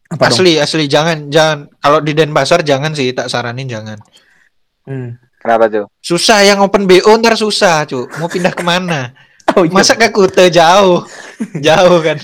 [0.09, 0.40] Apa dong?
[0.40, 1.68] Asli, asli jangan, jangan.
[1.79, 4.01] Kalau di Denpasar jangan sih, tak saranin jangan.
[4.88, 5.21] Hmm.
[5.38, 5.87] Kenapa tuh?
[6.01, 8.09] Susah yang open BO ntar susah, cu.
[8.18, 9.12] Mau pindah ke mana?
[9.57, 9.73] Oh, iya.
[9.73, 11.09] Masa ke Kute jauh,
[11.57, 12.21] jauh kan?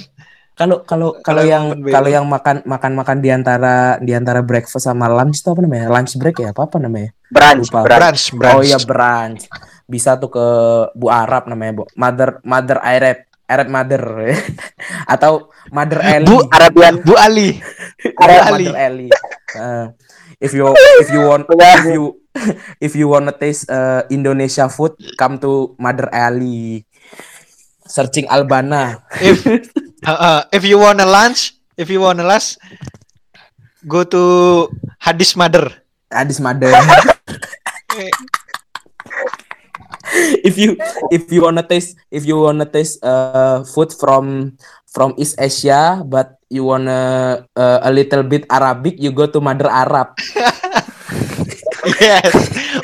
[0.55, 4.85] kalau kalau Kalau kalau yang kalau yang makan makan makan di antara di antara breakfast
[4.85, 5.88] sama lunch itu apa namanya?
[5.88, 6.53] Lunch break ya?
[6.53, 7.16] Apa apa namanya?
[7.33, 7.81] Brunch, Lupa.
[7.81, 8.25] brunch.
[8.37, 8.55] Brunch.
[8.55, 9.49] Oh iya brunch.
[9.88, 10.47] Bisa tuh ke
[10.92, 11.85] Bu Arab namanya, Bu.
[11.97, 14.03] Mother Mother Arab, Arab Mother.
[15.13, 16.27] Atau Mother Eli.
[16.29, 17.61] Bu Arabian Bu Ali.
[18.23, 18.67] Arab Ali.
[18.69, 19.09] Mother Eli.
[19.55, 19.87] Uh,
[20.43, 22.05] if you if you want if you
[22.81, 26.85] if you wanna taste uh, Indonesia food, come to Mother Ali.
[27.85, 29.05] Searching Albana.
[29.21, 29.45] If
[30.09, 32.57] uh, uh, if you wanna lunch, if you wanna lunch,
[33.85, 34.23] go to
[34.99, 35.85] Hadis Mother.
[36.15, 36.71] Adis Mother.
[40.48, 40.79] if you
[41.11, 44.55] if you wanna taste if you wanna taste uh, food from
[44.88, 49.70] from East Asia but you wanna uh, a little bit Arabic you go to Mother
[49.70, 50.14] Arab
[52.00, 52.33] Yes,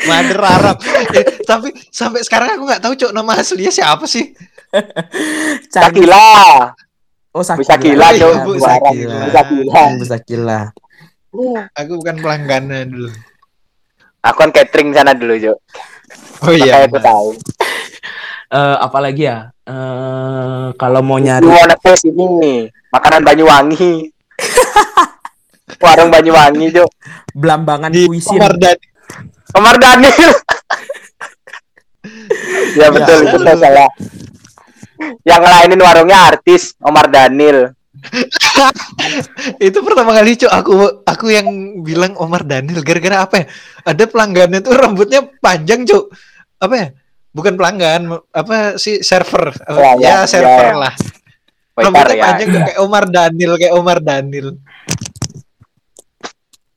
[0.04, 0.76] Mother Arab.
[1.16, 4.36] Eh, tapi sampai sekarang aku nggak tahu cok nama aslinya siapa sih.
[5.72, 6.68] Sakila.
[7.32, 8.34] oh Sakila Sakila, Iya, Cok.
[8.44, 9.84] Bu Sakila Sakila.
[10.04, 10.60] Sakila.
[11.72, 13.10] Aku bukan pelangganan dulu.
[14.20, 15.56] Aku kan catering sana dulu, Jo.
[16.40, 16.88] Oh Makanya iya.
[16.88, 17.28] aku tahu.
[18.50, 19.38] Eh, apalagi ya
[19.70, 21.46] Eh, kalau mau Lu nyari
[21.78, 24.10] taste ini makanan Banyuwangi.
[25.84, 26.84] Warung Banyuwangi, Jo.
[27.30, 28.86] belambangan Di puisi Omar Dhani.
[29.54, 30.30] Omar Daniel.
[32.74, 33.90] ya betul Ya, itu saya salah.
[35.22, 37.70] Yang ngelainin warungnya artis Omar Daniel.
[39.68, 40.52] itu pertama kali cok.
[40.52, 41.46] Aku aku yang
[41.84, 43.46] bilang Omar Daniel gara-gara apa ya?
[43.86, 46.04] Ada pelanggannya tuh rambutnya panjang cok.
[46.60, 46.88] Apa ya?
[47.30, 49.54] Bukan pelanggan apa sih server.
[49.68, 50.94] Ya, ya, ya, server ya, lah.
[51.78, 52.24] Waiter rambutnya ya.
[52.26, 54.48] panjang kayak Omar Daniel kayak Omar Daniel.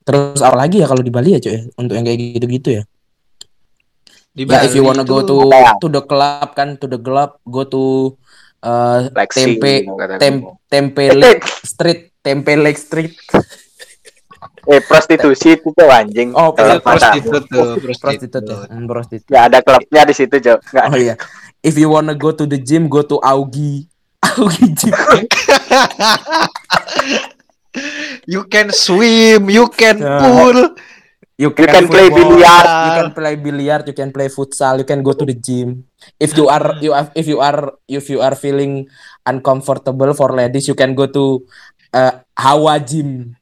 [0.04, 1.60] Terus apa lagi ya kalau di Bali ya cuy ya?
[1.80, 2.82] untuk yang kayak gitu-gitu ya?
[4.34, 5.36] Di Ya, if you Bali wanna itu go to
[5.80, 8.12] to the club kan to the club go to
[8.64, 9.72] uh, Lexi, tempe
[10.18, 10.34] tem,
[10.66, 13.12] tempe Lake Street tempe Lake Street.
[14.64, 16.32] Eh prostitusi itu tuh anjing.
[16.32, 16.80] Oh, mata.
[16.80, 18.56] prostitut tuh prostitut prostitut ya?
[18.72, 19.28] Hmm, prostitut.
[19.28, 20.56] Ya ada klubnya di situ, Jo.
[20.56, 20.84] Nggak.
[20.88, 21.14] Oh iya.
[21.60, 23.84] If you wanna go to the gym go to Augie.
[24.40, 24.96] Augie gym.
[28.30, 30.22] You can swim you can Ya.
[30.22, 30.78] pool
[31.34, 32.66] you You can play billiard.
[32.68, 35.82] you can play billiard you can play futsal you can go to the gym
[36.22, 38.86] if you are you are if you are if you are feeling
[39.26, 41.42] uncomfortable for ladies you can go to
[41.90, 43.34] uh, Hawa gym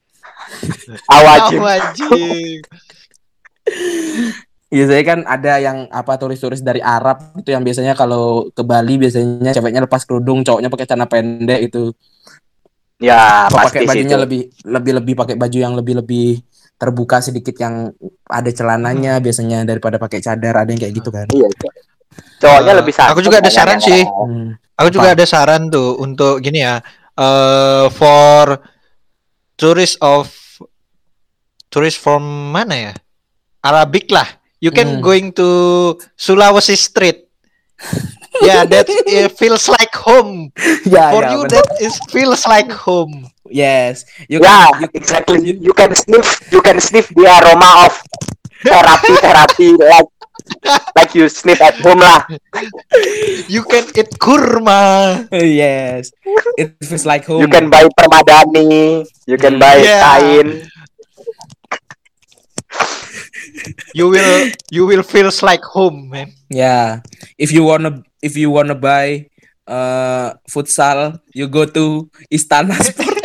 [1.17, 1.61] Awajib.
[1.61, 2.61] wajib
[4.73, 9.53] Biasanya kan ada yang apa turis-turis dari Arab itu yang biasanya kalau ke Bali biasanya
[9.53, 11.93] ceweknya lepas kerudung, cowoknya pakai celana pendek itu.
[12.97, 14.25] Ya, pakai bajunya situ.
[14.25, 16.41] lebih lebih lebih pakai baju yang lebih lebih
[16.83, 17.95] terbuka sedikit yang
[18.27, 21.31] ada celananya biasanya daripada pakai cadar ada yang kayak gitu kan.
[21.31, 21.69] Iya, Jo.
[22.43, 23.11] Cowoknya Eh, lebih santun.
[23.15, 24.03] aku juga ada saran sih.
[24.03, 24.49] orang- Hmm.
[24.75, 26.83] Aku juga ada saran tuh untuk gini ya.
[27.13, 28.57] eh for
[29.55, 30.33] tourist of
[31.69, 32.93] tourist from mana ya?
[33.63, 34.27] Arabic lah.
[34.59, 35.03] You can Hmm.
[35.03, 35.49] going to
[36.15, 37.29] Sulawesi Street.
[38.41, 40.51] yeah, that it feels like home.
[40.89, 41.63] Ya, For ya, you benar.
[41.63, 43.29] that is feels like home.
[43.53, 44.05] Yes.
[44.29, 45.39] You Ya, can, you, exactly.
[45.61, 47.95] You can sniff, you can sniff the aroma of
[48.65, 50.09] terapi terapi like
[50.97, 52.25] like you sniff at home lah
[53.47, 55.27] You can eat kurma.
[55.31, 56.11] yes.
[56.59, 57.43] It feels like home.
[57.45, 60.03] you can buy permadani you can buy Yeah.
[60.03, 60.49] kain
[63.95, 66.33] You will you will feels like home, man.
[66.49, 67.05] Yeah.
[67.37, 69.29] If you wanna if you wanna buy
[69.69, 73.21] uh futsal, you go to Istana Sport.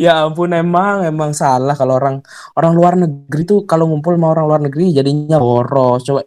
[0.00, 2.24] Ya ampun emang emang salah kalau orang
[2.56, 6.02] orang luar negeri tuh kalau ngumpul sama orang luar negeri jadinya boros.
[6.02, 6.24] Coba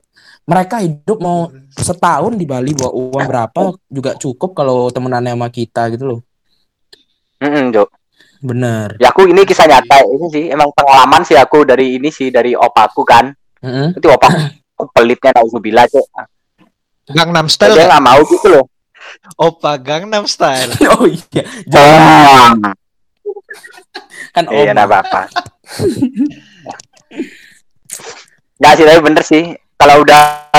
[0.47, 5.91] mereka hidup mau setahun di Bali bawa uang berapa juga cukup kalau temenannya sama kita
[5.91, 6.19] gitu loh.
[7.43, 7.85] Mm-mm, Jo.
[8.37, 9.01] bener.
[9.01, 10.05] Ya aku ini kisah nyata.
[10.05, 13.33] Ini sih emang pengalaman sih aku dari ini sih dari opaku kan.
[13.57, 13.97] Mm-mm.
[13.97, 14.57] itu opaku
[14.93, 16.07] pelitnya nauzubillah cok
[17.09, 17.73] Gangnam Style.
[17.73, 18.65] dia nggak mau gitu loh
[19.37, 20.71] Opa Gangnam Style.
[20.97, 22.75] oh iya jangan
[24.33, 25.21] kan iya om nah apa
[28.57, 29.43] Nggak sih tapi bener sih
[29.77, 30.49] kalau udah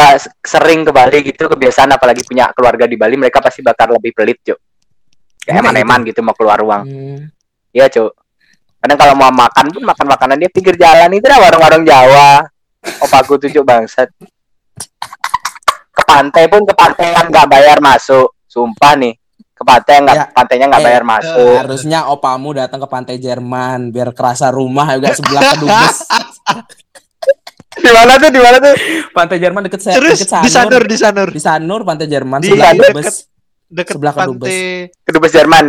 [0.46, 4.38] sering ke Bali gitu kebiasaan apalagi punya keluarga di Bali mereka pasti bakal lebih pelit
[4.42, 4.58] cok
[5.42, 7.20] kayak Emang eman-eman gitu mau keluar uang Hmm.
[7.72, 8.12] Iya cuk.
[8.78, 12.46] Kadang kalau mau makan pun makan makanan dia pinggir jalan itu dah warung-warung Jawa.
[13.02, 14.08] Opaku tuh cuk bangsat.
[15.92, 18.37] Ke pantai pun ke pantai kan nggak bayar masuk.
[18.48, 19.14] Sumpah nih.
[19.52, 20.24] Ke pantai nggak Ya.
[20.30, 21.54] pantainya nggak Eh, bayar masuk.
[21.58, 25.96] Harusnya opamu datang ke pantai Jerman biar kerasa rumah juga sebelah kedubes.
[27.78, 28.28] Di mana tuh?
[28.28, 28.74] Di mana tuh?
[29.10, 31.28] pantai Jerman deket saya Terus deket di Sanur, di Sanur.
[31.28, 33.14] Di Sanur pantai Jerman Di sebelah Sanur kedubes.
[33.68, 34.48] Deket Sebelah kedubes.
[34.48, 34.58] pantai.
[35.04, 35.64] Kedubes Jerman.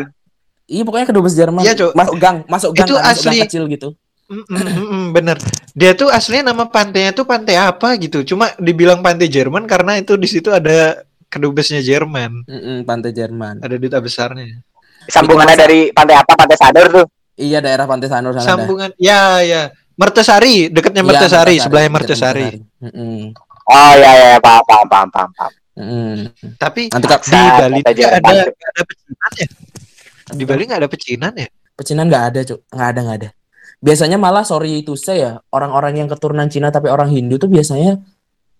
[0.65, 1.61] Iya pokoknya kedubes Jerman.
[1.61, 1.73] Iya.
[1.91, 3.43] Masuk gang, masuk gang, Itu kan, masuk gang asli.
[3.43, 3.89] kecil gitu.
[4.29, 5.37] Mm, mm, mm, mm, bener.
[5.73, 8.21] Dia tuh aslinya nama pantainya tuh pantai apa gitu.
[8.23, 12.43] Cuma dibilang pantai Jerman karena itu di situ ada kedubesnya Jerman.
[12.49, 13.61] Mm-mm, pantai Jerman.
[13.61, 14.59] Ada duta besarnya.
[15.07, 16.33] Sambungannya dari pantai apa?
[16.35, 17.05] Pantai Sadar tuh.
[17.39, 18.43] Iya daerah pantai Sanur sana.
[18.43, 18.47] dah.
[18.51, 18.89] Sambungan.
[18.99, 19.61] Ya, ya.
[19.95, 22.49] Mertesari, dekatnya Iya, Mertesari, sebelahnya dekat Mertesari.
[22.83, 23.35] Mm-mm,
[23.69, 25.29] Oh iya iya paham paham paham paham.
[25.37, 25.51] paham.
[25.77, 26.11] mm-mm.
[26.57, 29.47] Tapi Nanti kak di Bali ada nggak ada pecinan ya?
[30.29, 31.47] Di Bali nggak ada pecinan ya?
[31.77, 32.59] Pecinan nggak ada, Cuk.
[32.73, 33.29] Nggak ada, nggak ada.
[33.79, 37.99] Biasanya malah sorry itu saya ya, orang-orang yang keturunan Cina tapi orang Hindu tuh biasanya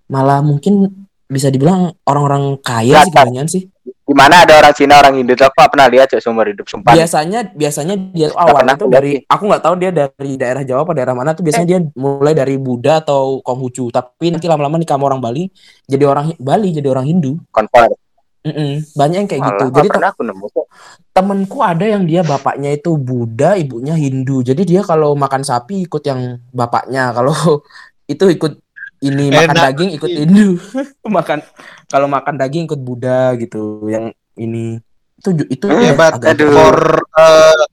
[0.08, 3.64] malah mungkin bisa dibilang orang-orang kaya sih kebanyakan sih.
[3.86, 6.98] Di mana ada orang Cina orang Hindu tuh aku pernah lihat cuk seumur hidup sumpah.
[6.98, 10.98] biasanya biasanya dia awalnya pernah tuh dari aku nggak tahu dia dari daerah Jawa apa
[10.98, 15.14] daerah mana tuh biasanya dia mulai dari Buddha atau Konghucu tapi nanti lama-lama nikah sama
[15.14, 15.46] orang Bali
[15.86, 17.94] jadi orang Bali jadi orang Hindu Konfor.
[18.40, 20.66] Mm-mm, banyak yang kayak gitu Malah jadi nggak pernah aku nemu cuk.
[21.14, 26.02] temenku ada yang dia bapaknya itu Buddha ibunya Hindu jadi dia kalau makan sapi ikut
[26.02, 27.36] yang bapaknya kalau
[28.10, 28.69] itu ikut
[29.02, 29.64] ini makan Enak.
[29.66, 30.48] daging ikut Hindu
[31.10, 31.40] makan
[31.86, 34.80] kalau makan daging ikut Buddha gitu yang ini
[35.16, 36.14] itu itu Hmm, ya Hebat.
[36.16, 36.48] agak- Aduh.
[36.50, 36.78] For
[37.12, 37.64] uh,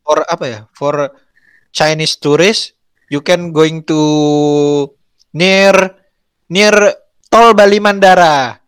[0.00, 0.60] for apa ya?
[0.70, 0.94] For
[1.70, 2.74] Chinese tourist,
[3.08, 3.98] you can going to
[5.30, 5.74] near
[6.46, 6.74] near
[7.26, 8.58] tol Bali Mandara.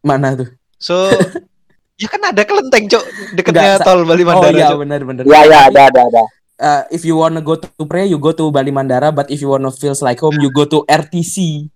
[0.00, 1.06] mana tuh So
[2.02, 3.04] ya kan ada kelenteng, Cok,
[3.36, 4.50] Nggak, sa- tol Bali oh Mandara.
[4.52, 4.78] iya Cok.
[4.80, 6.22] benar benar Iya iya ada ada ada.
[6.60, 9.14] Uh, if you wanna go to pray, you go to Bali Mandara.
[9.14, 11.68] But if you wanna feels like home, you go to RTC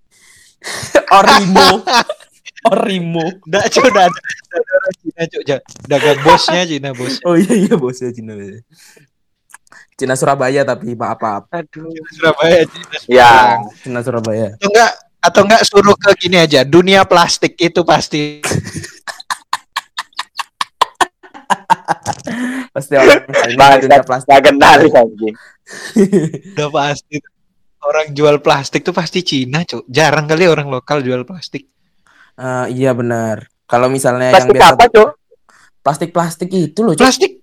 [1.14, 1.69] or Rimo
[2.69, 3.27] or Rimo.
[3.49, 5.23] Nggak, Cok, udah ada, udah ada orang Cina.
[5.49, 7.14] Ja- Dagang bosnya Cina, bos.
[7.25, 8.37] Oh iya iya bosnya Cina.
[9.97, 11.45] Cina Surabaya tapi maaf maaf.
[11.53, 11.93] Aduh.
[12.16, 12.97] Surabaya, Cina.
[13.09, 13.61] Ya.
[13.85, 14.57] Cina Surabaya.
[14.57, 18.40] Atau enggak atau enggak suruh ke gini aja, dunia plastik itu pasti
[22.74, 23.22] Pasti orang
[23.59, 23.80] Bangsat.
[23.83, 24.33] dunia plastik.
[24.42, 25.35] Kenal anjing.
[26.54, 27.16] udah pasti.
[27.80, 29.88] Orang jual plastik tuh pasti Cina, Cok.
[29.88, 31.64] Jarang kali orang lokal jual plastik.
[32.37, 33.48] Eh, iya benar.
[33.64, 35.11] Kalau misalnya Plastik yang biasa apa cuk?
[35.80, 37.00] plastik-plastik itu loh, Cuk.
[37.06, 37.40] Plastik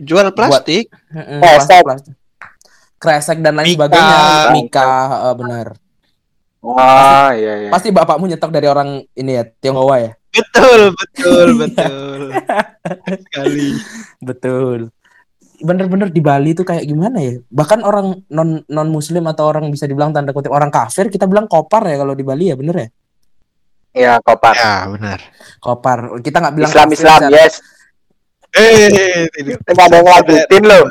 [0.00, 0.92] jual plastik.
[1.12, 1.82] Kresek.
[1.82, 2.14] plastik.
[3.00, 3.76] Kresek dan lain Mika.
[3.88, 4.18] sebagainya.
[4.52, 4.92] Mika,
[5.30, 5.66] eh, benar.
[6.60, 7.70] Oh iya iya.
[7.72, 10.12] Pasti bapakmu nyetok dari orang ini ya, Tionghoa ya.
[10.30, 12.20] Betul, betul, betul.
[13.26, 13.68] Sekali.
[14.22, 14.78] Betul.
[15.60, 17.36] Bener-bener di Bali tuh kayak gimana ya?
[17.50, 21.50] Bahkan orang non non muslim atau orang bisa dibilang tanda kutip orang kafir kita bilang
[21.50, 22.88] kopar ya kalau di Bali ya bener ya?
[23.90, 24.54] Iya kopar.
[24.54, 25.18] Ya, benar.
[25.58, 25.98] Kopar.
[26.22, 27.54] Kita nggak bilang Islam kafir Islam secara- yes.
[28.50, 29.58] Eh, tidak.
[29.66, 30.84] Nggak ada yang ngelanjutin loh.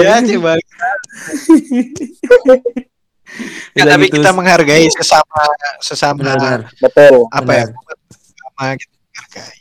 [0.00, 0.52] Ya, coba.
[3.78, 4.18] Ya, tapi gitu.
[4.18, 5.40] kita menghargai sesama
[5.78, 6.60] sesama Benar-benar.
[6.76, 7.26] Betul.
[7.30, 7.66] apa ya?
[7.66, 7.96] Benar.
[8.10, 9.58] Sama kita menghargai.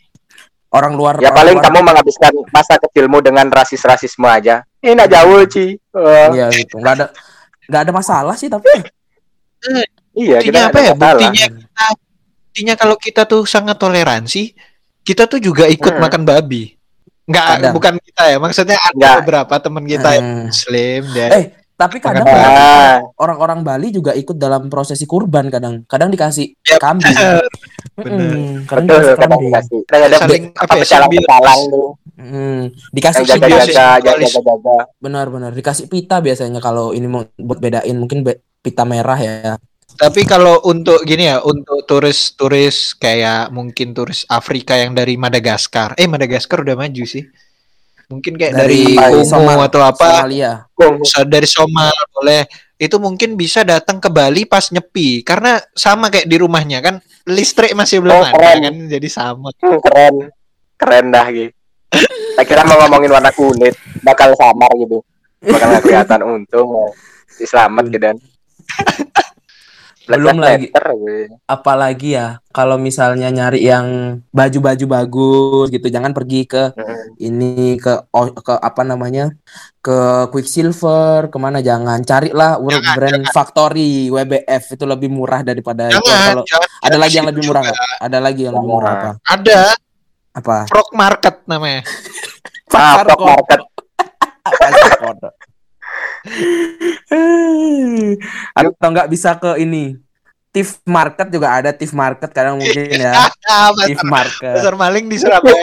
[0.69, 4.61] Orang luar Ya orang paling luar- kamu menghabiskan masa kecilmu dengan rasis-rasisme aja.
[4.79, 5.65] Ini nggak jauh Ci.
[5.91, 6.77] Oh, Iya gitu.
[6.77, 7.05] Nggak ada
[7.65, 8.65] nggak ada masalah sih tapi
[10.15, 10.93] iya Buktinya kita apa ya?
[10.93, 11.19] nggak ada masalah.
[11.21, 11.85] Buktinya kita
[12.49, 14.43] buktinya kalau kita tuh sangat toleransi,
[15.01, 16.01] kita tuh juga ikut Hmm.
[16.01, 16.73] makan babi.
[17.23, 17.73] Enggak, Kadang.
[17.73, 18.37] bukan kita ya.
[18.37, 19.15] Maksudnya ada Nggak.
[19.21, 20.45] beberapa teman kita yang Hmm.
[20.49, 21.27] muslim dia.
[21.31, 21.45] Eh,
[21.79, 25.87] tapi kadang Ah, orang-orang Bali juga ikut dalam prosesi kurban kadang.
[25.87, 26.83] Kadang dikasih Yap.
[26.83, 27.15] kambing.
[27.15, 27.43] Bener.
[28.03, 29.53] Mm-mm, kadang betul, dikasih kadang kambing.
[29.87, 31.89] Kadang ada Saling apa ya, pecalang tuh.
[32.19, 32.61] Mm,
[32.91, 34.33] dikasih jaga-jaga, simbiosis jaga-jaga, mutualis.
[34.35, 34.77] jaga.
[34.99, 39.55] benar-benar dikasih pita biasanya kalau ini mau buat bedain mungkin be- pita merah ya.
[39.95, 45.95] Tapi kalau untuk gini ya, untuk turis-turis kayak mungkin turis Afrika yang dari Madagaskar.
[45.95, 47.23] Eh, Madagaskar udah maju sih.
[48.09, 50.65] Mungkin kayak dari, Dari Kongo Somal- atau apa, Somalia.
[51.29, 52.41] Dari Somal boleh.
[52.79, 56.95] Itu mungkin bisa datang ke Bali pas nyepi karena sama kayak di rumahnya kan
[57.27, 58.57] listrik masih belum Oh, ada keren.
[58.65, 59.51] kan jadi sama.
[59.51, 60.15] hmm, keren,
[60.73, 61.51] keren dah gitu.
[62.33, 65.03] Saya kira mau ngomongin warna kulit, bakal samar gitu,
[65.43, 66.87] bakal kelihatan untung, mau
[67.35, 68.17] selamat gitu kan.
[70.09, 70.73] Belum lagi.
[71.45, 77.13] Apalagi ya kalau misalnya nyari yang baju-baju bagus gitu jangan pergi ke Hmm.
[77.21, 77.93] ini ke
[78.41, 79.29] ke apa namanya
[79.79, 85.93] ke Quicksilver ke mana jangan carilah World Jangan, Brand Factory WBF itu lebih murah daripada
[85.93, 86.01] itu.
[86.01, 86.69] Jangan, kalau jangan.
[86.81, 87.77] Ada lagi yang lebih murah nggak?
[88.01, 89.11] Ada lagi yang lebih murah apa?
[89.29, 89.61] Ada.
[90.29, 90.57] Apa?
[90.69, 91.81] Frog Market namanya.
[92.69, 93.59] Ah, Frog Market.
[95.01, 95.33] Kodok.
[98.59, 99.97] Atau nggak bisa ke ini
[100.49, 103.29] Tiff Market juga ada Tiff Market kadang mungkin ya
[103.87, 105.55] Tiff Market pasar maling di Surabaya.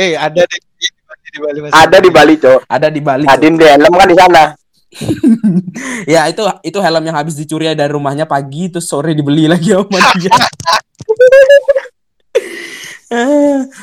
[0.00, 0.56] Eh, ada di,
[1.36, 1.74] di Bali masih.
[1.76, 2.60] Ada di Bali, Cok.
[2.64, 3.24] ada di Bali.
[3.28, 4.44] Adin di helm kan di sana.
[6.14, 9.98] ya itu itu helm yang habis dicuri dari rumahnya pagi terus sore dibeli lagi sama
[10.16, 10.32] dia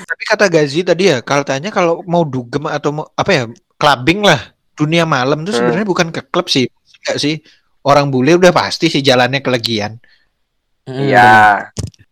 [0.04, 3.44] Tapi kata Gazi tadi ya, katanya kalau mau dugem atau mau apa ya,
[3.80, 5.60] clubbing lah, dunia malam tuh Hmm.
[5.64, 6.66] sebenarnya bukan ke klub sih,
[7.04, 7.36] enggak sih.
[7.84, 10.00] Orang bule udah pasti sih jalannya ke legian.
[10.84, 11.60] mm, Iya.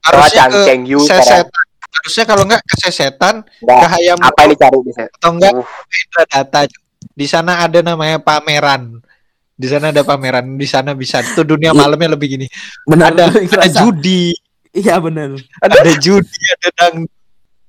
[0.01, 1.63] Harusnya Soal ke sesetan.
[1.91, 5.65] Harusnya kalau enggak ke sesetan, ke Nggak, hayam apa yang dicari di atau enggak Uh,
[6.11, 6.59] ke Data.
[7.11, 8.99] Di sana ada namanya pameran.
[9.53, 11.21] Di sana ada pameran, di sana bisa.
[11.21, 11.77] Itu dunia Iya.
[11.77, 12.47] malamnya lebih gini.
[12.83, 13.23] benar Ada
[13.61, 14.33] ada judi,
[14.71, 16.95] iya benar ada judi, ada dang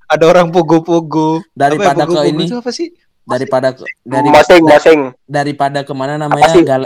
[0.06, 1.38] ada orang pogo-pogo.
[1.38, 2.88] Apa ya, daripada ke pogo-pogo ini itu apa sih?
[3.22, 5.00] Daripada dari Mosing, mosing.
[5.24, 6.82] daripada ke mana namanya gal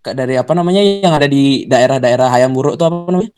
[0.00, 3.32] dari apa namanya yang ada di daerah-daerah Hayam Buruk itu apa namanya?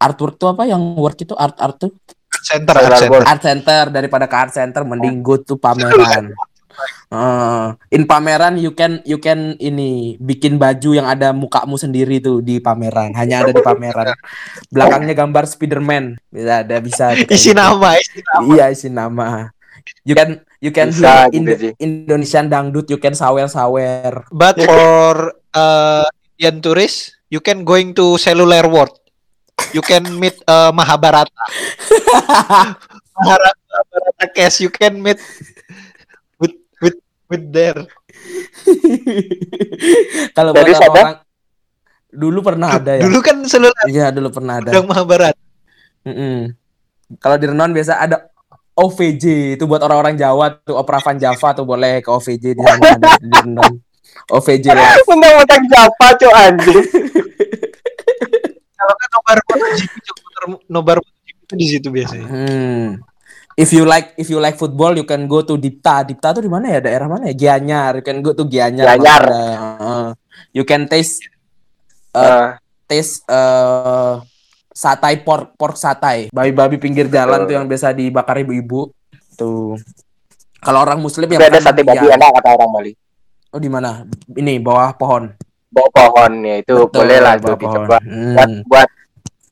[0.00, 1.34] Artwork tuh apa yang work itu?
[1.34, 1.90] Art art tuh?
[2.40, 3.22] Center, art center.
[3.26, 6.32] Art center daripada ke art center mending go to pameran.
[7.10, 12.40] Eh, in pameran you can you can ini bikin baju yang ada mukamu sendiri tuh
[12.40, 13.12] di pameran.
[13.12, 14.16] Hanya ada di pameran.
[14.72, 16.16] Belakangnya gambar Spiderman.
[16.32, 17.12] Bisa ada bisa.
[17.12, 19.50] Tuh Isi nama, isi iya isi nama
[20.04, 21.72] you can you can Bisa do gitu Indo- sih.
[21.78, 26.06] Indonesian dangdut you can sawer sawer But for uh,
[26.36, 28.96] Indian tourist, you can going to cellular world.
[29.72, 31.44] You can meet uh, Mahabharata.
[33.14, 34.64] Mahabharata, case.
[34.64, 35.20] You can meet
[36.40, 36.96] with with
[37.28, 37.76] with there.
[40.36, 41.20] Kalau buat orang
[42.10, 43.02] dulu pernah ada ya.
[43.06, 44.70] Dulu kan cellular Iya, dulu pernah ada.
[44.72, 45.40] udang Mahabharata.
[46.08, 46.56] Mm-mm.
[47.20, 48.29] Kalau di Renon biasa ada
[48.80, 49.24] OVJ
[49.60, 53.08] itu buat orang-orang Jawa tuh Opera Van Java tuh boleh ke OVJ di sana ada
[53.20, 53.28] di.
[54.32, 54.96] OVJ lah.
[55.04, 56.84] Mentang-mentang siapa, Cok, anjing.
[58.80, 62.26] Kalau kan nobar MotoGP, nobar- nobar MotoGP itu di situ biasanya.
[62.26, 62.86] Hmm.
[63.60, 66.00] If you like if you like football you can go to Dipta.
[66.06, 66.80] Dipta tuh di mana ya?
[66.80, 67.36] Daerah mana ya?
[67.36, 68.00] Gianyar.
[68.00, 68.96] You can go to Gianyar.
[68.96, 69.22] Gianyar.
[69.28, 69.40] Ada,
[69.76, 70.08] uh,
[70.56, 71.20] you can taste
[72.10, 72.48] Uh, Eh,
[72.90, 74.18] taste uh,
[74.70, 77.46] satai pork pork satai babi-babi pinggir jalan Betul.
[77.46, 78.90] tuh yang biasa dibakar ibu-ibu
[79.34, 79.74] tuh
[80.60, 82.14] kalau orang muslim ya tapi ada sate babi ya.
[82.14, 82.92] enak kata orang Bali.
[83.50, 85.32] oh di mana ini bawah pohon
[85.70, 87.70] Bawa pohon ya itu Betul, boleh lah bawah tuh pohon.
[87.86, 87.96] dicoba.
[88.02, 88.34] Hmm.
[88.34, 88.88] Buat buat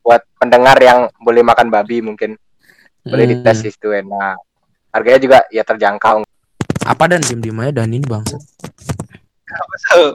[0.02, 2.34] buat pendengar yang boleh makan babi mungkin
[3.02, 3.32] boleh Hmm.
[3.38, 4.34] dites itu enak.
[4.90, 6.26] Harganya juga ya terjangkau.
[6.82, 8.24] apa dan diem diem aja dan ini bang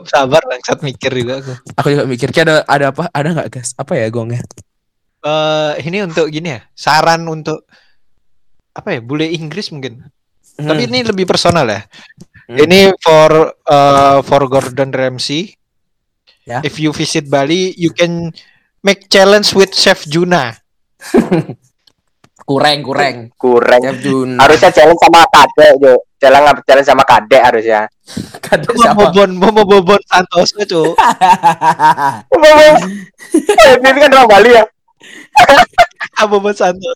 [0.05, 1.53] Sabar bangsat mikir juga aku.
[1.75, 4.41] aku juga mikir kayak ada ada apa ada nggak guys apa ya gongnya
[5.23, 7.63] Eh ini untuk gini ya, saran untuk
[8.75, 10.03] apa ya, bule Inggris mungkin.
[10.59, 11.81] Tapi ini lebih personal ya.
[12.51, 12.59] Hmm.
[12.59, 15.55] Ini for uh, for Gordon Ramsay.
[16.43, 16.59] Ya.
[16.59, 18.35] If you visit Bali, you can
[18.83, 20.51] make challenge with Chef Juna.
[22.43, 23.79] kurang kurang Kurang.
[23.79, 25.93] Chef Jun Harusnya challenge sama kadek, Jo.
[26.19, 27.87] Challenge challenge sama kadek harusnya.
[28.67, 30.83] Mau siapa bobon, mau bobon Santoso cu.
[33.79, 34.63] Ini kan orang Bali ya.
[36.21, 36.89] Abu Santo.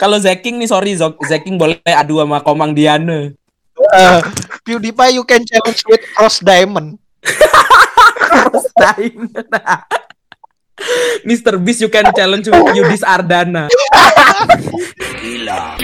[0.00, 3.30] Kalau Zeking nih sorry Zok, Zeking boleh adu sama Komang Diana.
[3.80, 4.20] Uh, eh,
[4.64, 7.00] PewDiePie you can challenge with Cross Diamond.
[8.30, 9.34] cross Diamond.
[11.28, 11.60] Mr.
[11.60, 13.68] Beast you can challenge with Yudis Ardana.
[15.20, 15.76] Gila.